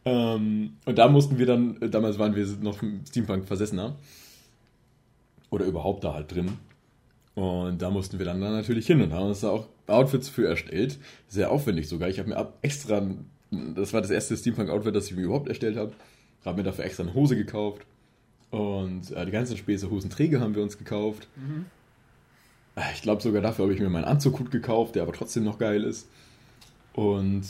[0.05, 3.95] ähm, und da mussten wir dann, damals waren wir noch Steampunk versessener.
[5.49, 6.57] Oder überhaupt da halt drin.
[7.35, 10.47] Und da mussten wir dann, dann natürlich hin und haben uns da auch Outfits für
[10.47, 10.99] erstellt.
[11.27, 12.09] Sehr aufwendig sogar.
[12.09, 13.07] Ich habe mir extra,
[13.51, 15.93] das war das erste Steampunk-Outfit, das ich mir überhaupt erstellt habe.
[16.43, 17.85] Habe mir dafür extra eine Hose gekauft.
[18.55, 21.27] Und äh, die ganzen Späße Hosenträger haben wir uns gekauft.
[21.35, 21.65] Mhm.
[22.93, 25.57] Ich glaube sogar dafür habe ich mir meinen Anzug gut gekauft, der aber trotzdem noch
[25.59, 26.07] geil ist.
[26.93, 27.43] Und,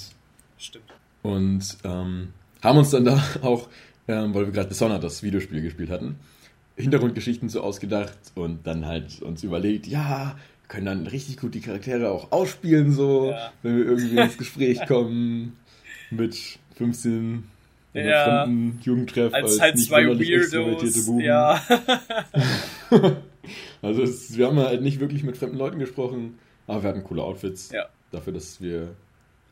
[0.58, 0.86] Stimmt.
[1.22, 2.30] und ähm,
[2.64, 3.68] haben uns dann da auch
[4.08, 6.16] ähm, weil wir gerade Dishonored, das Videospiel, gespielt hatten.
[6.76, 10.38] Hintergrundgeschichten so ausgedacht und dann halt uns überlegt, ja,
[10.68, 13.52] können dann richtig gut die Charaktere auch ausspielen, so, Ja.
[13.64, 15.56] wenn wir irgendwie ins Gespräch kommen
[16.12, 17.46] mit 15
[17.96, 18.44] oder Ja.
[18.44, 21.06] fremden Jugendtreff Als halt nicht zwei Weirdos.
[21.06, 21.20] Buben.
[21.22, 21.62] Ja.
[23.84, 27.22] Also es, wir haben halt nicht wirklich mit fremden Leuten gesprochen, aber wir hatten coole
[27.22, 27.72] Outfits.
[27.72, 27.86] Ja.
[28.12, 28.96] Dafür, dass wir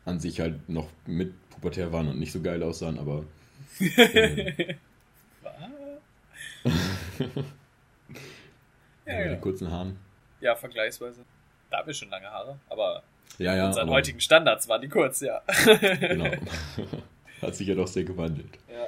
[0.06, 3.24] an sich halt noch mit pubertär waren und nicht so geil aussahen, aber
[3.80, 4.74] äh,
[6.66, 6.74] Ja,
[9.06, 9.28] mit ja.
[9.30, 9.98] den kurzen Haaren.
[10.42, 11.24] ja, vergleichsweise.
[11.70, 13.04] Da haben wir schon lange Haare, aber
[13.38, 13.68] Ja, ja.
[13.68, 15.42] unseren aber- heutigen Standards waren die kurz, ja.
[16.00, 16.32] Genau.
[17.44, 18.58] Hat sich ja doch sehr gewandelt.
[18.70, 18.86] ja.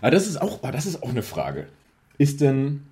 [0.00, 1.68] Aber das ist auch, oh, das ist auch eine Frage.
[2.18, 2.86] Ist denn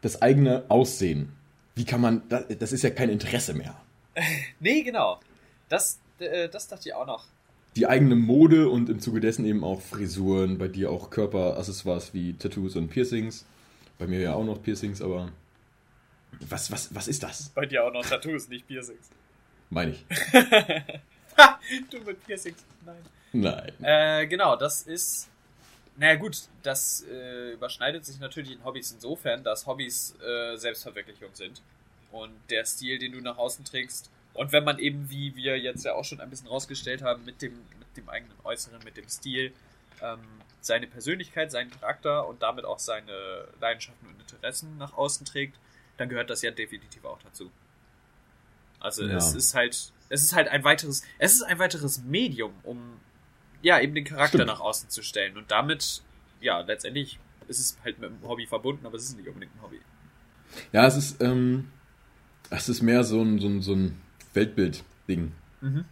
[0.00, 1.32] das eigene Aussehen,
[1.74, 3.76] wie kann man, das, das ist ja kein Interesse mehr.
[4.60, 5.20] Nee, genau.
[5.68, 7.26] Das, äh, das dachte ich auch noch.
[7.74, 12.32] Die eigene Mode und im Zuge dessen eben auch Frisuren, bei dir auch Körperaccessoires wie
[12.32, 13.44] Tattoos und Piercings.
[13.98, 15.30] Bei mir ja auch noch Piercings, aber
[16.48, 17.50] was, was, was ist das?
[17.50, 19.10] Bei dir auch noch Tattoos, nicht Piercings.
[19.70, 20.04] Meine ich.
[21.38, 21.60] Ha!
[21.90, 22.64] Du mit Piercings.
[22.86, 22.96] Nein.
[23.32, 23.72] Nein.
[23.82, 25.28] Äh, genau, das ist.
[25.98, 31.62] Naja, gut, das äh, überschneidet sich natürlich in Hobbys insofern, dass Hobbys äh, Selbstverwirklichung sind.
[32.12, 34.10] Und der Stil, den du nach außen trägst.
[34.34, 37.40] Und wenn man eben, wie wir jetzt ja auch schon ein bisschen rausgestellt haben, mit
[37.40, 39.52] dem, mit dem eigenen Äußeren, mit dem Stil,
[40.02, 40.18] ähm,
[40.60, 45.56] seine Persönlichkeit, seinen Charakter und damit auch seine Leidenschaften und Interessen nach außen trägt,
[45.96, 47.50] dann gehört das ja definitiv auch dazu.
[48.80, 49.16] Also Ja.
[49.16, 53.00] es ist halt, es ist halt ein weiteres, es ist ein weiteres Medium, um
[53.66, 54.46] ja eben den Charakter Stimmt.
[54.46, 55.36] nach außen zu stellen.
[55.36, 56.02] Und damit,
[56.40, 59.62] ja, letztendlich ist es halt mit dem Hobby verbunden, aber es ist nicht unbedingt ein
[59.62, 59.80] Hobby.
[60.72, 61.70] Ja, es ist, ähm,
[62.50, 64.00] es ist mehr so ein, so ein, so ein
[64.34, 65.84] Weltbild-Ding, Mhm.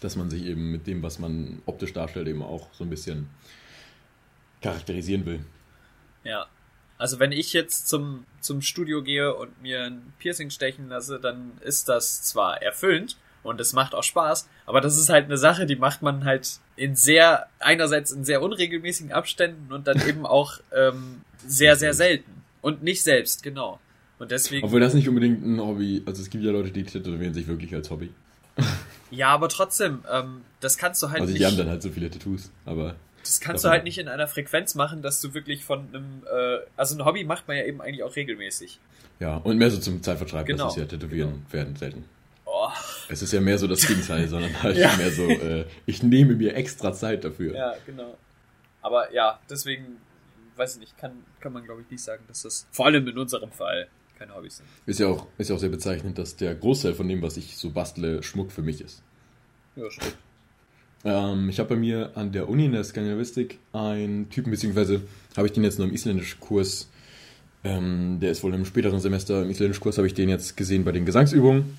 [0.00, 3.28] dass man sich eben mit dem, was man optisch darstellt, eben auch so ein bisschen
[4.62, 5.44] charakterisieren will.
[6.24, 6.46] Ja.
[6.96, 11.58] Also wenn ich jetzt zum, zum Studio gehe und mir ein Piercing stechen lasse, dann
[11.60, 15.66] ist das zwar erfüllend und es macht auch Spaß, aber das ist halt eine Sache,
[15.66, 20.60] die macht man halt in sehr, einerseits in sehr unregelmäßigen Abständen und dann eben auch
[20.74, 22.42] ähm, sehr, sehr selten.
[22.62, 23.78] Und nicht selbst, genau.
[24.18, 24.64] Und deswegen.
[24.64, 27.74] Obwohl das nicht unbedingt ein Hobby, also es gibt ja Leute, die tätowieren sich wirklich
[27.74, 28.10] als Hobby.
[29.12, 31.40] Ja, aber trotzdem, ähm, das kannst du halt Also nicht.
[31.40, 34.26] die haben dann halt so viele Tattoos, aber Das kannst du halt nicht in einer
[34.26, 37.80] Frequenz machen, dass du wirklich von einem, äh, also ein Hobby macht man ja eben
[37.80, 38.80] eigentlich auch regelmäßig.
[39.20, 40.64] ja, und mehr so zum Zeitvertreib, Genau.
[40.64, 42.04] das ist ja Tätowieren werden selten.
[43.08, 44.96] Es ist ja mehr so das Gegenteil, sondern halt Ja.
[44.96, 47.54] mehr so, äh, ich nehme mir extra Zeit dafür.
[47.54, 48.16] ja, genau.
[48.82, 49.96] Aber ja, deswegen,
[50.56, 53.18] weiß ich nicht, kann, kann man glaube ich nicht sagen, dass das vor allem in
[53.18, 53.88] unserem Fall
[54.18, 54.66] keine Hobbys sind.
[54.86, 57.56] Ist ja auch, ist ja auch sehr bezeichnend, dass der Großteil von dem, was ich
[57.56, 59.02] so bastle, Schmuck für mich ist.
[59.74, 60.16] Ja, stimmt.
[61.04, 65.02] Ähm, ich habe bei mir an der Uni in der Skandinavistik einen Typen, beziehungsweise
[65.36, 66.88] habe ich den jetzt nur im Isländisch-Kurs,
[67.64, 70.92] ähm, der ist wohl im späteren Semester im Isländisch-Kurs, habe ich den jetzt gesehen bei
[70.92, 71.76] den Gesangsübungen.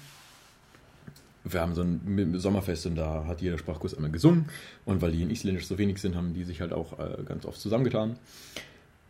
[1.54, 4.46] Wir haben so ein Sommerfest und da hat jeder Sprachkurs einmal gesungen.
[4.86, 7.46] Und weil die in Isländisch so wenig sind, haben die sich halt auch äh, ganz
[7.46, 8.18] oft zusammengetan.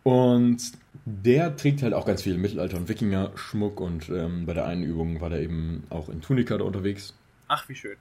[0.04, 0.58] Und
[1.04, 5.20] der trägt halt auch ganz viel Mittelalter- und Wikinger-Schmuck und ähm, bei der einen Übung
[5.20, 7.12] war der eben auch in Tunika da unterwegs.
[7.48, 7.96] Ach, wie schön.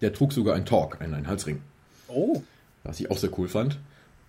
[0.00, 1.60] Der trug sogar einen Talk, einen, einen Halsring
[2.08, 2.42] Oh.
[2.84, 3.78] was ich auch sehr cool fand.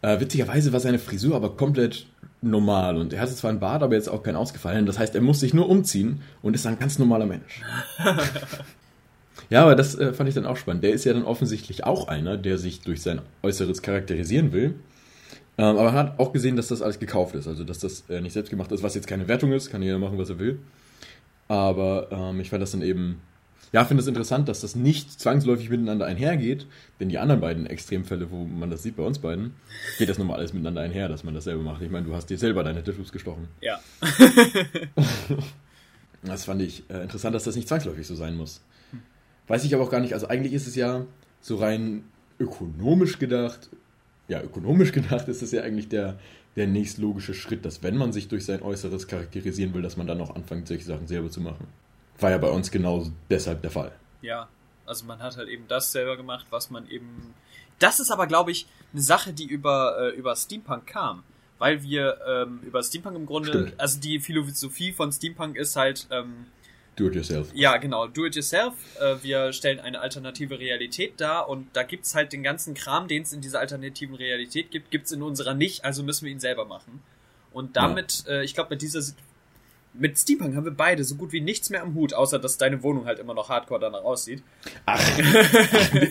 [0.01, 2.07] Äh, witzigerweise war seine Frisur aber komplett
[2.41, 4.85] normal und er hatte zwar einen Bart, aber jetzt auch keinen ausgefallen.
[4.85, 7.61] Das heißt, er muss sich nur umziehen und ist ein ganz normaler Mensch.
[9.49, 10.83] ja, aber das äh, fand ich dann auch spannend.
[10.83, 14.75] Der ist ja dann offensichtlich auch einer, der sich durch sein Äußeres charakterisieren will.
[15.57, 18.21] Ähm, aber man hat auch gesehen, dass das alles gekauft ist, also dass das äh,
[18.21, 20.59] nicht selbst gemacht ist, was jetzt keine Wertung ist, kann jeder machen, was er will.
[21.47, 23.21] Aber ähm, ich fand das dann eben,
[23.71, 26.65] ja, finde es interessant, dass das nicht zwangsläufig miteinander einhergeht,
[26.99, 29.55] denn die anderen beiden Extremfälle, wo man das sieht bei uns beiden,
[29.97, 31.81] geht das nun mal alles miteinander einher, dass man das selber macht.
[31.81, 33.47] Ich meine, du hast dir selber deine Tattoos gestochen.
[33.61, 33.79] Ja.
[36.21, 38.61] Das fand ich äh, interessant, dass das nicht zwangsläufig so sein muss.
[39.49, 41.05] Weiß ich aber auch gar nicht, also eigentlich ist es ja
[41.41, 42.05] so rein
[42.39, 43.69] ökonomisch gedacht,
[44.27, 46.19] ja, ökonomisch gedacht ist es ja eigentlich der,
[46.55, 50.21] der nächstlogische Schritt, dass wenn man sich durch sein Äußeres charakterisieren will, dass man dann
[50.21, 51.67] auch anfängt, solche Sachen selber zu machen.
[52.19, 53.91] War ja bei uns genau deshalb der Fall.
[54.21, 54.49] Ja,
[54.85, 57.33] also man hat halt eben das selber gemacht, was man eben.
[57.79, 61.23] Das ist aber, glaube ich, eine Sache, die über, äh, über Steampunk kam.
[61.57, 63.73] Weil wir ähm, über Steampunk im Grunde, Stimmt.
[63.77, 66.45] also die Philosophie von Steampunk ist halt, ähm,
[66.99, 67.47] Do it yourself.
[67.53, 68.73] ja genau, do it yourself.
[68.99, 73.23] Äh, wir stellen eine alternative Realität dar und da gibt's halt den ganzen Kram, den
[73.23, 76.65] es in dieser alternativen Realität gibt, gibt's in unserer nicht, also müssen wir ihn selber
[76.65, 77.01] machen.
[77.51, 79.01] Und damit, äh, ich glaube, mit dieser
[79.93, 82.83] mit Steampunk haben wir beide so gut wie nichts mehr am Hut, außer dass deine
[82.83, 84.43] Wohnung halt immer noch hardcore danach aussieht.
[84.85, 85.01] Ach,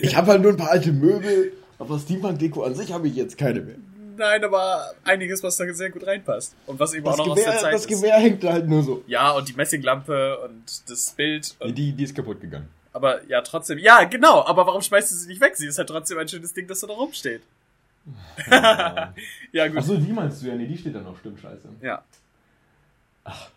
[0.01, 3.37] ich habe halt nur ein paar alte Möbel, aber Steampunk-Deko an sich habe ich jetzt
[3.37, 3.75] keine mehr.
[4.19, 6.53] Nein, aber einiges, was da sehr gut reinpasst.
[6.67, 7.87] Und was eben das auch noch Gewehr, aus der Zeit Das ist.
[7.87, 9.03] Gewehr hängt da halt nur so.
[9.07, 11.55] Ja, und die Messinglampe und das Bild.
[11.59, 12.67] Und, die, die ist kaputt gegangen.
[12.93, 13.77] aber ja, trotzdem.
[13.79, 14.43] Ja, genau.
[14.45, 15.55] Aber warum schmeißt du sie nicht weg?
[15.55, 17.41] Sie ist halt trotzdem ein schönes Ding, das da noch rumsteht.
[19.51, 19.77] Ja, gut.
[19.77, 20.55] Achso, die meinst du ja?
[20.55, 21.17] Nee, die steht da noch.
[21.19, 21.67] Stimmt, scheiße.
[21.81, 22.03] Ja.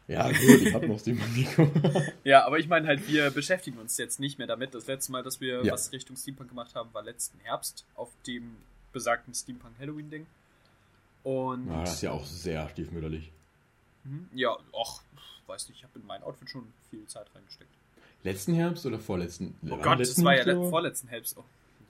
[0.06, 1.70] Ja, gut, ich hab noch Steampunk Nico.
[2.24, 4.74] Ja, aber ich meine halt, wir beschäftigen uns jetzt nicht mehr damit.
[4.74, 5.72] Das letzte Mal, dass wir Ja.
[5.72, 8.56] was Richtung Steampunk gemacht haben, war letzten Herbst auf dem
[8.92, 10.26] besagten Steampunk Halloween Ding.
[11.24, 13.32] Und Ja, das ist ja auch sehr stiefmütterlich.
[14.04, 14.28] Mhm.
[14.34, 15.02] ja, ach,
[15.46, 17.70] weiß nicht, ich habe in mein Outfit schon viel Zeit reingesteckt.
[18.24, 19.54] Letzten Herbst oder vorletzten?
[19.68, 21.36] Oh Gott, das war ja le vorletzten Herbst.
[21.38, 21.44] Oh.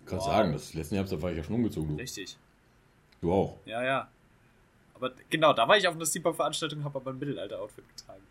[0.07, 0.27] Kann Wow.
[0.27, 1.91] sagen, das letzten Herbst, da war ich ja schon umgezogen.
[1.97, 2.37] Du, Richtig.
[3.21, 3.59] du auch.
[3.67, 4.09] Ja, ja.
[4.95, 8.23] Aber genau, da war ich auf einer Steampunk-Veranstaltung, habe aber ein Mittelalter-Outfit getragen.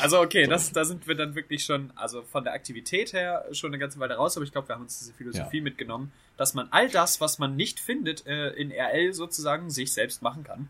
[0.00, 3.70] Also okay, das, da sind wir dann wirklich schon, also von der Aktivität her schon
[3.70, 6.68] eine ganze Weile raus, aber ich glaube, wir haben uns diese Philosophie mitgenommen, dass man
[6.70, 10.68] all das, was man nicht findet, äh, in RL sozusagen sich selbst machen kann.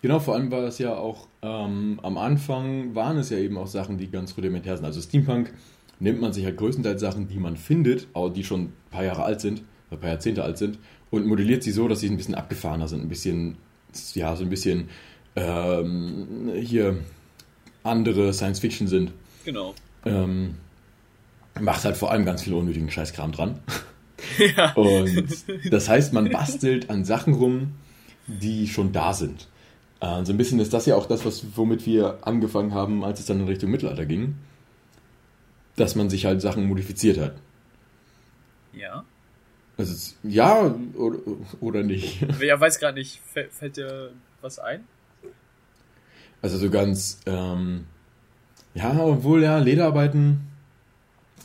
[0.00, 3.66] Genau, vor allem war es ja auch, ähm, am Anfang waren es ja eben auch
[3.66, 4.86] Sachen, die ganz rudimentär sind.
[4.86, 5.52] Also Steampunk
[5.98, 9.24] nimmt man sich halt größtenteils Sachen, die man findet, aber die schon ein paar Jahre
[9.24, 10.78] alt sind, ein paar Jahrzehnte alt sind,
[11.10, 13.56] und modelliert sie so, dass sie ein bisschen abgefahrener sind, ein bisschen,
[14.14, 14.90] ja, so ein bisschen
[15.34, 16.98] ähm, hier
[17.88, 19.12] andere Science Fiction sind.
[19.44, 19.74] Genau.
[20.04, 20.56] Ähm,
[21.60, 23.60] macht halt vor allem ganz viel unnötigen Scheißkram dran.
[24.56, 24.72] ja.
[24.74, 27.74] Und das heißt, man bastelt an Sachen rum,
[28.26, 29.48] die schon da sind.
[30.00, 33.20] Äh, so ein bisschen ist das ja auch das, was, womit wir angefangen haben, als
[33.20, 34.36] es dann in Richtung Mittelalter ging.
[35.76, 37.34] Dass man sich halt Sachen modifiziert hat.
[38.72, 39.04] Ja.
[39.76, 41.18] Also, ja oder,
[41.60, 42.26] oder nicht.
[42.40, 44.10] Ja, weiß gerade nicht, fällt, fällt dir
[44.40, 44.84] was ein?
[46.42, 47.86] Also so ganz, ähm,
[48.74, 50.40] ja, obwohl ja, Lederarbeiten,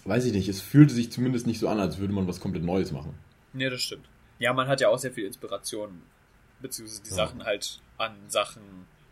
[0.05, 2.63] weiß ich nicht, es fühlte sich zumindest nicht so an, als würde man was komplett
[2.63, 3.13] Neues machen.
[3.53, 4.05] Nee, das stimmt.
[4.39, 6.01] Ja, man hat ja auch sehr viel Inspiration,
[6.61, 7.15] beziehungsweise die Ja.
[7.15, 8.61] Sachen halt an Sachen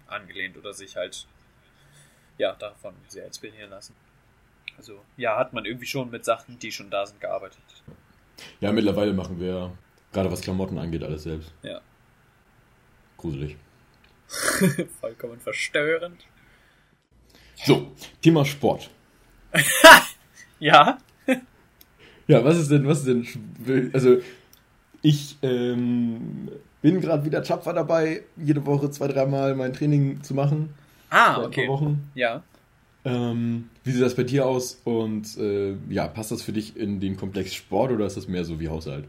[0.07, 1.25] angelehnt oder sich halt,
[2.37, 3.95] ja, davon sehr inspirieren lassen.
[4.77, 7.61] Also, ja, hat man irgendwie schon mit Sachen, die schon da sind, gearbeitet.
[8.59, 9.71] Ja, mittlerweile machen wir,
[10.11, 11.53] gerade was Klamotten angeht, alles selbst.
[11.63, 11.81] Ja.
[13.17, 13.55] Gruselig.
[15.01, 16.25] Vollkommen verstörend.
[17.55, 18.89] So, Thema Sport.
[20.59, 20.99] Ja,
[22.27, 24.17] Ja, was ist denn, was ist denn, also
[25.01, 26.49] ich ähm,
[26.81, 30.73] bin gerade wieder tapfer dabei, jede Woche zwei, dreimal mein Training zu machen.
[31.09, 31.67] ah, okay.
[31.67, 32.09] Wochen.
[32.13, 32.43] Ja.
[33.03, 34.79] Ähm, wie sieht das bei dir aus?
[34.83, 38.45] Und äh, ja, passt das für dich in den Komplex Sport oder ist das mehr
[38.45, 39.05] so wie Haushalt?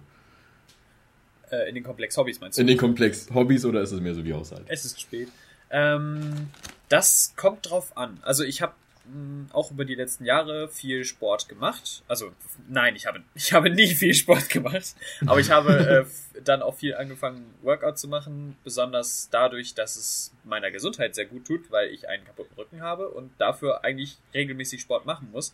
[1.52, 2.62] Äh, in den Komplex Hobbys meinst du?
[2.62, 4.64] In den Komplex Hobbys oder ist es mehr so wie Haushalt?
[4.68, 5.28] Es ist spät.
[5.70, 6.48] Ähm,
[6.88, 8.18] das kommt drauf an.
[8.22, 8.74] Also ich habe
[9.52, 12.02] auch über die letzten Jahre viel Sport gemacht.
[12.08, 12.32] Also
[12.68, 14.94] nein, ich habe ich habe nie viel Sport gemacht,
[15.26, 20.32] aber ich habe äh, dann auch viel angefangen Workout zu machen, besonders dadurch, dass es
[20.44, 24.80] meiner Gesundheit sehr gut tut, weil ich einen kaputten Rücken habe und dafür eigentlich regelmäßig
[24.80, 25.52] Sport machen muss.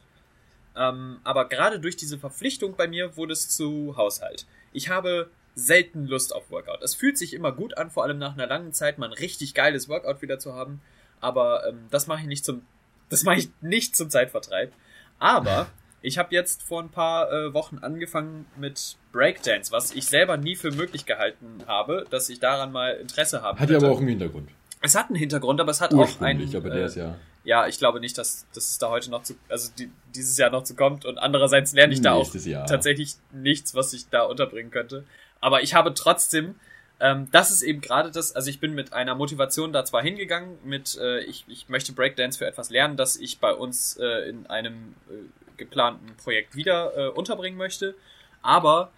[0.77, 4.47] Ähm, aber gerade durch diese Verpflichtung bei mir wurde es zu Haushalt.
[4.73, 6.83] Ich habe selten Lust auf Workout.
[6.83, 9.55] Es fühlt sich immer gut an, vor allem nach einer langen Zeit mal ein richtig
[9.55, 10.81] geiles Workout wieder zu haben.
[11.21, 12.63] Aber ähm, das mache ich nicht zum,
[13.09, 14.73] das mache ich nicht zum Zeitvertreib.
[15.19, 15.67] Aber
[16.01, 20.55] ich habe jetzt vor ein paar äh, Wochen angefangen mit Breakdance, was ich selber nie
[20.55, 23.59] für möglich gehalten habe, dass ich daran mal Interesse habe.
[23.59, 24.51] Hat ja aber auch einen Hintergrund.
[24.81, 26.55] Es hat einen Hintergrund, aber es hat auch einen.
[26.55, 27.17] Aber der äh, ist ja.
[27.43, 30.51] ja, ich glaube nicht, dass, dass es da heute noch zu, also die, dieses Jahr
[30.51, 32.67] noch zu kommt und andererseits lerne ich da auch Jahr.
[32.67, 35.05] tatsächlich nichts, was ich da unterbringen könnte.
[35.41, 36.57] Aber ich habe trotzdem,
[37.01, 40.59] ähm, das ist eben gerade das, also ich bin mit einer Motivation da zwar hingegangen,
[40.65, 44.47] mit äh, ich, ich möchte Breakdance für etwas lernen, das ich bei uns äh, in
[44.47, 47.95] einem äh, geplanten Projekt wieder äh, unterbringen möchte,
[48.43, 48.91] aber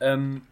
[0.00, 0.42] ähm,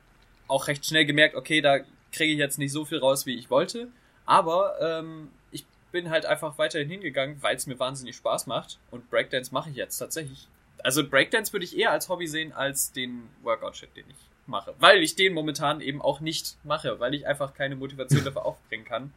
[0.49, 1.79] auch recht schnell gemerkt, okay, da
[2.13, 3.89] kriege ich jetzt nicht so viel raus, wie ich wollte,
[4.27, 8.79] aber ähm, ich bin halt einfach weiterhin hingegangen, weil es mir wahnsinnig Spaß macht.
[8.91, 10.49] Und Breakdance mache ich jetzt tatsächlich.
[10.83, 14.17] Also Breakdance würde ich eher als Hobby sehen als den Workout-Shit, den ich
[14.47, 18.45] mache, weil ich den momentan eben auch nicht mache, weil ich einfach keine Motivation dafür
[18.45, 19.13] aufbringen kann.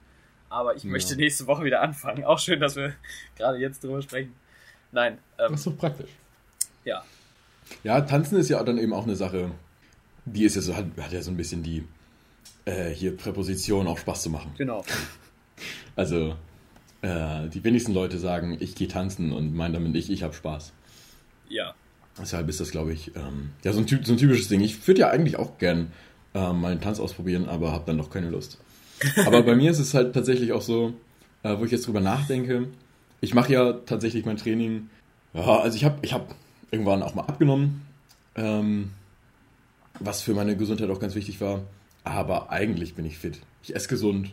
[0.50, 0.92] Aber ich Ja.
[0.92, 2.24] möchte nächste Woche wieder anfangen.
[2.24, 2.94] Auch schön, dass wir
[3.36, 4.34] gerade jetzt drüber sprechen.
[4.92, 6.10] Nein, ähm, Das ist doch praktisch.
[6.84, 7.04] ja.
[7.84, 9.50] Ja, tanzen ist ja dann eben auch eine Sache,
[10.26, 11.84] die ist ja so, hat, hat ja so ein bisschen die
[12.66, 14.54] äh, hier Präposition auch Spaß zu machen.
[14.58, 14.84] Genau.
[15.96, 16.36] Also,
[17.02, 20.74] äh, die wenigsten Leute sagen, ich gehe tanzen und meinen damit nicht, ich habe Spaß.
[21.48, 21.74] Ja.
[22.20, 24.62] Deshalb ist das, glaube ich, ähm, ja, so ein, so ein typisches Ding.
[24.62, 25.92] Ich würde ja eigentlich auch gern
[26.34, 28.60] ähm, mal einen Tanz ausprobieren, aber habe dann noch keine Lust.
[29.26, 30.94] Aber bei mir ist es halt tatsächlich auch so,
[31.44, 32.70] äh, wo ich jetzt drüber nachdenke,
[33.20, 34.90] ich mache ja tatsächlich mein Training,
[35.34, 36.34] ja, also ich habe ich hab
[36.72, 37.82] irgendwann auch mal abgenommen,
[38.36, 38.92] ähm,
[40.00, 41.64] was für meine Gesundheit auch ganz wichtig war.
[42.06, 43.42] Aber eigentlich bin ich fit.
[43.64, 44.32] Ich esse gesund,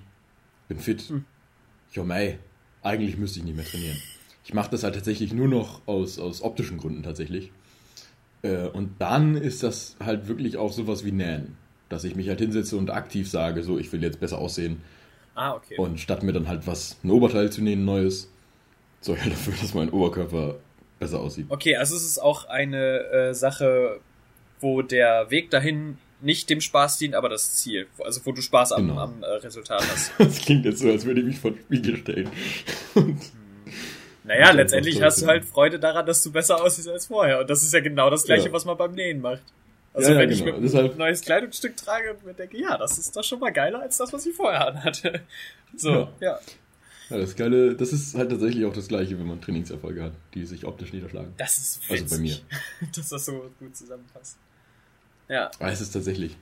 [0.68, 1.02] bin fit.
[1.08, 1.24] Hm.
[1.92, 2.38] Jo, mei,
[2.82, 3.96] eigentlich müsste ich nicht mehr trainieren.
[4.44, 7.52] Ich mache das halt tatsächlich nur noch aus, aus optischen Gründen tatsächlich.
[8.42, 11.56] Äh, und dann ist das halt wirklich auch sowas wie Nähen.
[11.88, 14.80] Dass ich mich halt hinsetze und aktiv sage, so, ich will jetzt besser aussehen.
[15.34, 15.76] Ah, okay.
[15.78, 18.30] Und statt mir dann halt was, ein Oberteil zu nähen, neues,
[19.00, 20.56] sorge ich halt dafür, dass mein Oberkörper
[20.98, 21.46] besser aussieht.
[21.48, 24.00] Okay, also es ist auch eine äh, Sache,
[24.60, 27.86] wo der Weg dahin nicht dem Spaß dient, aber das Ziel.
[28.04, 29.00] Also wo du Spaß am, Genau.
[29.00, 30.12] am äh, Resultat hast.
[30.18, 32.28] Das klingt jetzt so, als würde ich mich vor Spiegel stellen.
[34.24, 37.40] Naja, Und letztendlich hast du halt Freude daran, dass du besser aussiehst als vorher.
[37.40, 38.52] Und das ist ja genau das Gleiche, Ja.
[38.52, 39.42] was man beim Nähen macht.
[39.94, 40.56] Also Ja, ja, wenn ich genau.
[40.58, 43.50] mit Deshalb- ein neues Kleidungsstück trage und mir denke, ja, das ist doch schon mal
[43.52, 45.20] geiler als das, was ich vorher anhatte.
[45.76, 46.08] So, Ja.
[46.20, 46.38] ja.
[47.08, 50.64] Das Geile, das ist halt tatsächlich auch das Gleiche, wenn man Trainingserfolge hat, die sich
[50.64, 51.32] optisch niederschlagen.
[51.36, 52.44] Das ist Also bei witzig,
[52.96, 54.36] dass das so gut zusammenpasst.
[55.28, 56.36] Ja, Aber es ist tatsächlich.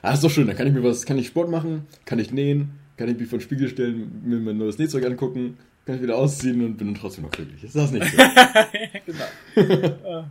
[0.00, 2.30] Ah, ist doch schön, da kann ich mir was, kann ich Sport machen, kann ich
[2.32, 6.02] nähen, kann ich mich vor den Spiegel stellen, mir mein neues Nähzeug angucken, kann ich
[6.02, 7.64] wieder ausziehen und bin trotzdem noch glücklich.
[7.64, 8.16] Ist das nicht so?
[9.06, 9.96] genau.
[10.04, 10.24] Ah,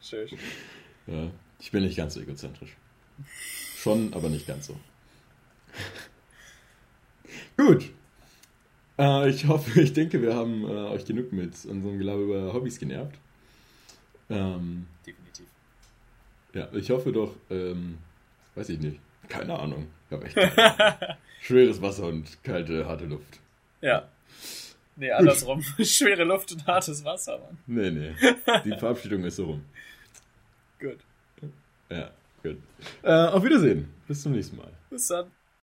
[0.00, 0.28] Schön.
[1.06, 2.76] ja, ich bin nicht ganz so egozentrisch.
[3.76, 4.76] Schon, aber nicht ganz so.
[7.56, 7.90] Gut.
[8.98, 12.78] Äh, ich hoffe, ich denke, wir haben äh, euch genug mit unserem Gelaber über Hobbys
[12.78, 13.18] genervt.
[14.30, 15.46] Ähm, Definitiv.
[16.54, 17.98] Ja, ich hoffe doch, ähm,
[18.54, 18.98] weiß ich nicht.
[19.28, 19.86] Keine Ahnung.
[20.08, 21.16] Ich habe echt keine Ahnung.
[21.42, 23.40] Schweres Wasser und kalte, harte Luft.
[23.80, 24.08] Ja.
[24.98, 25.62] Nee, andersrum.
[25.78, 27.58] Schwere Luft und hartes Wasser, Mann.
[27.66, 28.14] Nee, nee.
[28.64, 29.64] Die Verabschiedung ist so rum.
[30.80, 30.98] Gut.
[31.88, 32.10] Ja,
[32.42, 32.58] gut.
[33.02, 33.88] Äh, auf Wiedersehen.
[34.08, 34.72] Bis zum nächsten Mal.
[34.90, 35.30] Bis dann.